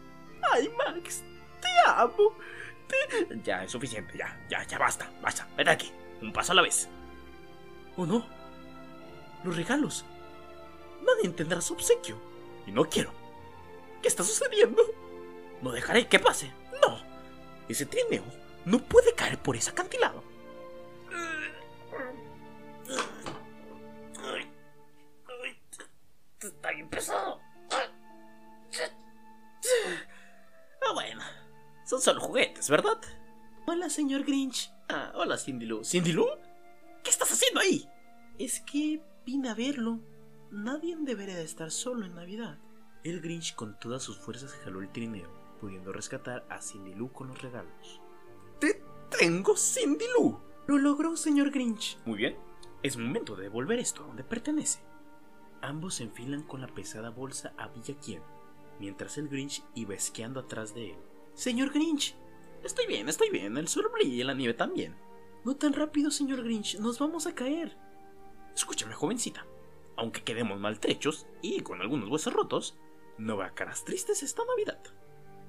¡Ay, 0.53 0.71
Max! 0.77 1.23
¡Te 1.61 1.69
amo! 1.87 2.35
Ya, 3.45 3.65
es 3.65 3.71
suficiente, 3.71 4.17
ya, 4.17 4.39
ya, 4.49 4.65
ya 4.65 4.79
basta, 4.79 5.11
basta. 5.23 5.49
Vete 5.57 5.71
aquí, 5.71 5.93
un 6.21 6.33
paso 6.33 6.53
a 6.53 6.55
la 6.55 6.63
vez. 6.63 6.89
¿O 7.97 8.07
no? 8.07 8.27
Los 9.45 9.57
regalos. 9.57 10.05
Nadie 11.05 11.31
tendrá 11.31 11.61
su 11.61 11.75
obsequio. 11.75 12.19
Y 12.67 12.73
no 12.73 12.85
quiero. 12.89 13.13
¿Qué 14.01 14.09
está 14.09 14.25
sucediendo? 14.25 14.83
No 15.63 15.71
dejaré 15.71 16.07
que 16.09 16.19
pase. 16.19 16.51
No. 16.83 16.99
Ese 17.69 17.87
trineo 17.87 18.25
no 18.65 18.79
puede 18.79 19.15
caer 19.15 19.39
por 19.39 19.57
ese 19.57 19.71
acantilado. 19.71 20.23
Solo 32.05 32.21
juguetes, 32.21 32.69
¿verdad? 32.69 33.01
Hola, 33.67 33.89
señor 33.89 34.25
Grinch. 34.25 34.71
Ah, 34.91 35.11
hola, 35.15 35.39
Cindy 35.39 35.65
Lou. 35.65 35.83
¿Cindy 35.83 36.13
Lou? 36.13 36.27
¿Qué 37.03 37.09
estás 37.09 37.33
haciendo 37.33 37.61
ahí? 37.61 37.89
Es 38.39 38.61
que 38.61 39.03
vine 39.25 39.49
a 39.49 39.55
verlo. 39.55 40.01
Nadie 40.51 40.97
debería 41.01 41.37
de 41.37 41.45
estar 41.45 41.71
solo 41.71 42.05
en 42.05 42.15
Navidad. 42.15 42.59
El 43.05 43.23
Grinch 43.23 43.55
con 43.55 43.79
todas 43.79 44.03
sus 44.03 44.19
fuerzas 44.19 44.53
jaló 44.53 44.83
el 44.83 44.93
trineo, 44.93 45.31
pudiendo 45.61 45.95
rescatar 45.95 46.45
a 46.51 46.61
Cindy 46.61 46.95
Lou 46.95 47.11
con 47.11 47.29
los 47.29 47.41
regalos. 47.41 48.03
¡Te 48.61 48.83
tengo, 49.19 49.57
Cindy 49.57 50.05
Lou! 50.19 50.39
Lo 50.67 50.77
logró, 50.77 51.17
señor 51.17 51.51
Grinch. 51.53 51.99
Muy 52.05 52.19
bien. 52.19 52.37
Es 52.83 52.99
momento 52.99 53.35
de 53.35 53.45
devolver 53.45 53.79
esto 53.79 54.05
a 54.05 54.07
donde 54.09 54.25
pertenece. 54.25 54.81
Ambos 55.63 55.95
se 55.95 56.03
enfilan 56.03 56.43
con 56.43 56.61
la 56.61 56.69
pesada 56.69 57.09
bolsa 57.09 57.55
a 57.57 57.69
Villa 57.69 57.95
Quien, 57.99 58.23
mientras 58.79 59.17
el 59.17 59.31
Grinch 59.31 59.65
iba 59.75 59.95
esquiando 59.95 60.41
atrás 60.41 60.75
de 60.75 60.91
él. 60.91 61.14
Señor 61.35 61.73
Grinch, 61.73 62.15
estoy 62.63 62.87
bien, 62.87 63.09
estoy 63.09 63.31
bien. 63.31 63.57
El 63.57 63.69
sol 63.69 63.91
brilla 63.93 64.15
y 64.15 64.25
la 64.25 64.35
nieve 64.35 64.55
también. 64.55 64.95
No 65.45 65.57
tan 65.57 65.73
rápido, 65.73 66.11
señor 66.11 66.43
Grinch, 66.43 66.79
nos 66.79 66.99
vamos 66.99 67.27
a 67.27 67.35
caer. 67.35 67.77
Escúchame, 68.55 68.95
jovencita. 68.95 69.47
aunque 69.97 70.25
quedemos 70.25 70.59
maltrechos 70.59 71.27
y 71.43 71.61
con 71.61 71.81
algunos 71.81 72.09
huesos 72.09 72.33
rotos, 72.33 72.77
no 73.19 73.37
vea 73.37 73.55
caras 73.55 73.85
tristes 73.85 74.23
esta 74.23 74.43
Navidad. 74.45 74.81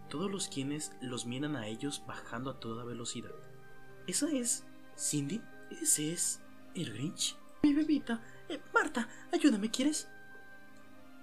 Todos 0.10 0.30
los 0.30 0.48
quienes 0.50 0.92
los 1.02 1.26
miran 1.26 1.56
a 1.56 1.68
ellos 1.68 2.04
bajando 2.06 2.52
a 2.52 2.60
toda 2.60 2.84
velocidad. 2.84 3.34
¿Esa 4.06 4.30
es 4.32 4.66
Cindy? 4.98 5.42
¿Ese 5.82 6.14
es 6.14 6.42
el 6.76 6.94
Grinch? 6.94 7.36
Mi 7.64 7.74
bebita. 7.74 8.22
Eh, 8.50 8.60
Marta, 8.74 9.10
ayúdame, 9.32 9.72
¿quieres? 9.72 10.08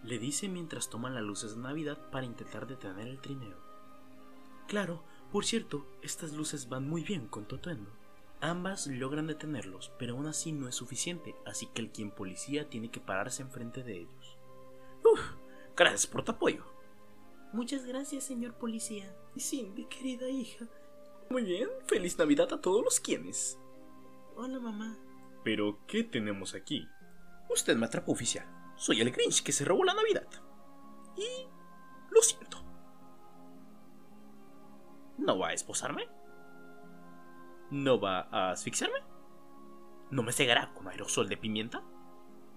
Le 0.02 0.18
dice 0.18 0.48
mientras 0.48 0.90
toman 0.90 1.14
las 1.14 1.22
luces 1.22 1.54
de 1.54 1.62
Navidad 1.62 2.10
para 2.10 2.26
intentar 2.26 2.66
detener 2.66 3.06
el 3.06 3.20
trineo. 3.20 3.56
Claro, 4.66 5.02
por 5.30 5.44
cierto, 5.44 5.86
estas 6.02 6.32
luces 6.32 6.68
van 6.68 6.88
muy 6.88 7.02
bien 7.02 7.26
con 7.28 7.46
tu 7.46 7.56
atuendo. 7.56 7.90
Ambas 8.40 8.86
logran 8.86 9.26
detenerlos, 9.26 9.92
pero 9.98 10.14
aún 10.14 10.26
así 10.26 10.52
no 10.52 10.68
es 10.68 10.74
suficiente, 10.74 11.34
así 11.46 11.68
que 11.68 11.80
el 11.80 11.92
quien 11.92 12.10
policía 12.10 12.68
tiene 12.68 12.90
que 12.90 13.00
pararse 13.00 13.42
enfrente 13.42 13.82
de 13.82 14.00
ellos. 14.00 14.38
Uf, 15.04 15.20
gracias 15.76 16.06
por 16.06 16.24
tu 16.24 16.32
apoyo. 16.32 16.64
Muchas 17.52 17.84
gracias, 17.84 18.24
señor 18.24 18.54
policía. 18.54 19.14
Cindy, 19.38 19.84
querida 19.84 20.28
hija. 20.28 20.66
Muy 21.30 21.42
bien, 21.42 21.68
feliz 21.86 22.18
Navidad 22.18 22.52
a 22.52 22.60
todos 22.60 22.82
los 22.84 22.98
quienes. 22.98 23.58
Hola, 24.36 24.58
mamá. 24.58 24.98
Pero, 25.44 25.78
¿qué 25.86 26.02
tenemos 26.02 26.54
aquí? 26.54 26.88
Usted 27.48 27.76
me 27.76 27.86
atrapó, 27.86 28.12
oficial. 28.12 28.46
Soy 28.76 29.00
el 29.00 29.10
Grinch 29.12 29.42
que 29.42 29.52
se 29.52 29.64
robó 29.64 29.84
la 29.84 29.94
Navidad. 29.94 30.26
Y... 31.16 31.46
lo 32.10 32.22
siento. 32.22 32.41
¿No 35.18 35.38
va 35.38 35.48
a 35.48 35.52
esposarme? 35.52 36.08
¿No 37.70 38.00
va 38.00 38.28
a 38.30 38.50
asfixiarme? 38.50 38.98
¿No 40.10 40.22
me 40.22 40.32
cegará 40.32 40.72
con 40.74 40.88
aerosol 40.88 41.28
de 41.28 41.36
pimienta? 41.36 41.82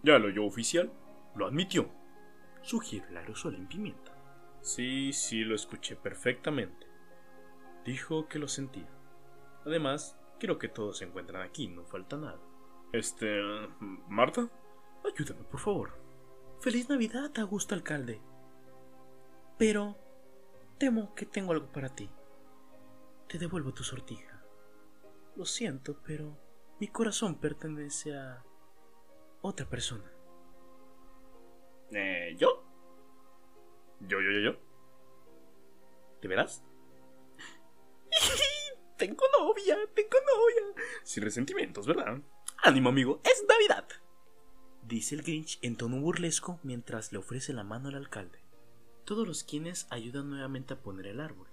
Ya 0.03 0.19
lo 0.19 0.27
oyó, 0.27 0.45
oficial. 0.45 0.91
Lo 1.35 1.47
admitió. 1.47 1.89
Sugiere 2.61 3.07
el 3.09 3.17
aerosol 3.17 3.55
en 3.55 3.67
pimienta. 3.67 4.11
Sí, 4.61 5.13
sí, 5.13 5.43
lo 5.43 5.55
escuché 5.55 5.95
perfectamente. 5.95 6.87
Dijo 7.85 8.27
que 8.27 8.39
lo 8.39 8.47
sentía. 8.47 8.89
Además, 9.65 10.19
quiero 10.39 10.57
que 10.57 10.67
todos 10.67 10.97
se 10.97 11.05
encuentren 11.05 11.41
aquí, 11.41 11.67
no 11.67 11.85
falta 11.85 12.17
nada. 12.17 12.39
Este... 12.91 13.41
Marta, 14.09 14.49
ayúdame, 15.05 15.43
por 15.43 15.59
favor. 15.59 15.97
Feliz 16.59 16.89
Navidad, 16.89 17.31
Augusto 17.37 17.75
Alcalde. 17.75 18.21
Pero... 19.57 19.97
temo 20.77 21.13
que 21.15 21.25
tengo 21.25 21.51
algo 21.51 21.71
para 21.71 21.89
ti. 21.89 22.09
Te 23.27 23.37
devuelvo 23.39 23.73
tu 23.73 23.83
sortija. 23.83 24.43
Lo 25.35 25.45
siento, 25.45 26.01
pero 26.05 26.37
mi 26.79 26.87
corazón 26.87 27.35
pertenece 27.35 28.15
a 28.15 28.43
otra 29.41 29.67
persona. 29.69 30.11
¿Eh, 31.91 32.35
yo? 32.37 32.63
¿Yo, 34.01 34.21
yo, 34.21 34.31
yo, 34.31 34.39
yo? 34.39 34.59
¿De 36.21 36.27
veras? 36.27 36.63
tengo 38.97 39.23
novia, 39.39 39.77
tengo 39.93 40.17
novia. 40.25 40.83
Sin 41.03 41.23
resentimientos, 41.23 41.87
¿verdad? 41.87 42.21
Ánimo, 42.63 42.89
amigo, 42.89 43.21
es 43.23 43.45
Navidad. 43.47 43.87
Dice 44.83 45.15
el 45.15 45.23
Grinch 45.23 45.59
en 45.61 45.77
tono 45.77 45.99
burlesco 45.99 46.59
mientras 46.63 47.11
le 47.11 47.17
ofrece 47.17 47.53
la 47.53 47.63
mano 47.63 47.89
al 47.89 47.95
alcalde. 47.95 48.39
Todos 49.03 49.27
los 49.27 49.43
quienes 49.43 49.87
ayudan 49.91 50.29
nuevamente 50.29 50.73
a 50.73 50.81
poner 50.81 51.07
el 51.07 51.21
árbol. 51.21 51.47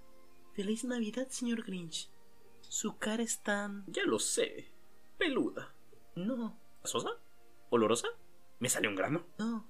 Feliz 0.53 0.83
Navidad, 0.83 1.29
señor 1.29 1.63
Grinch. 1.63 2.11
Su 2.61 2.97
cara 2.99 3.23
es 3.23 3.39
tan... 3.41 3.83
Ya 3.87 4.03
lo 4.03 4.19
sé. 4.19 4.71
Peluda. 5.17 5.73
No. 6.15 6.59
¿Sosa? 6.83 7.09
¿Olorosa? 7.71 8.07
¿Me 8.59 8.69
sale 8.69 8.87
un 8.87 8.95
grano? 8.95 9.25
No. 9.39 9.67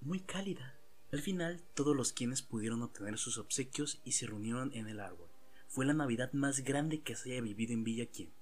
Muy 0.00 0.18
cálida. 0.18 0.74
Al 1.12 1.20
final, 1.20 1.62
todos 1.74 1.94
los 1.94 2.12
quienes 2.12 2.42
pudieron 2.42 2.82
obtener 2.82 3.18
sus 3.18 3.38
obsequios 3.38 4.00
y 4.04 4.12
se 4.12 4.26
reunieron 4.26 4.74
en 4.74 4.88
el 4.88 4.98
árbol. 4.98 5.28
Fue 5.68 5.86
la 5.86 5.94
Navidad 5.94 6.32
más 6.32 6.64
grande 6.64 7.02
que 7.02 7.14
se 7.14 7.30
haya 7.30 7.40
vivido 7.40 7.72
en 7.72 7.84
Villa 7.84 8.06
Quien. 8.06 8.32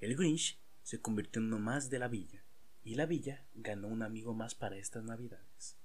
El 0.00 0.16
Grinch 0.16 0.58
se 0.82 1.02
convirtió 1.02 1.42
en 1.42 1.48
uno 1.48 1.58
más 1.58 1.90
de 1.90 1.98
la 1.98 2.08
villa, 2.08 2.44
y 2.82 2.94
la 2.94 3.04
villa 3.04 3.44
ganó 3.54 3.88
un 3.88 4.02
amigo 4.02 4.32
más 4.32 4.54
para 4.54 4.76
estas 4.76 5.04
Navidades. 5.04 5.76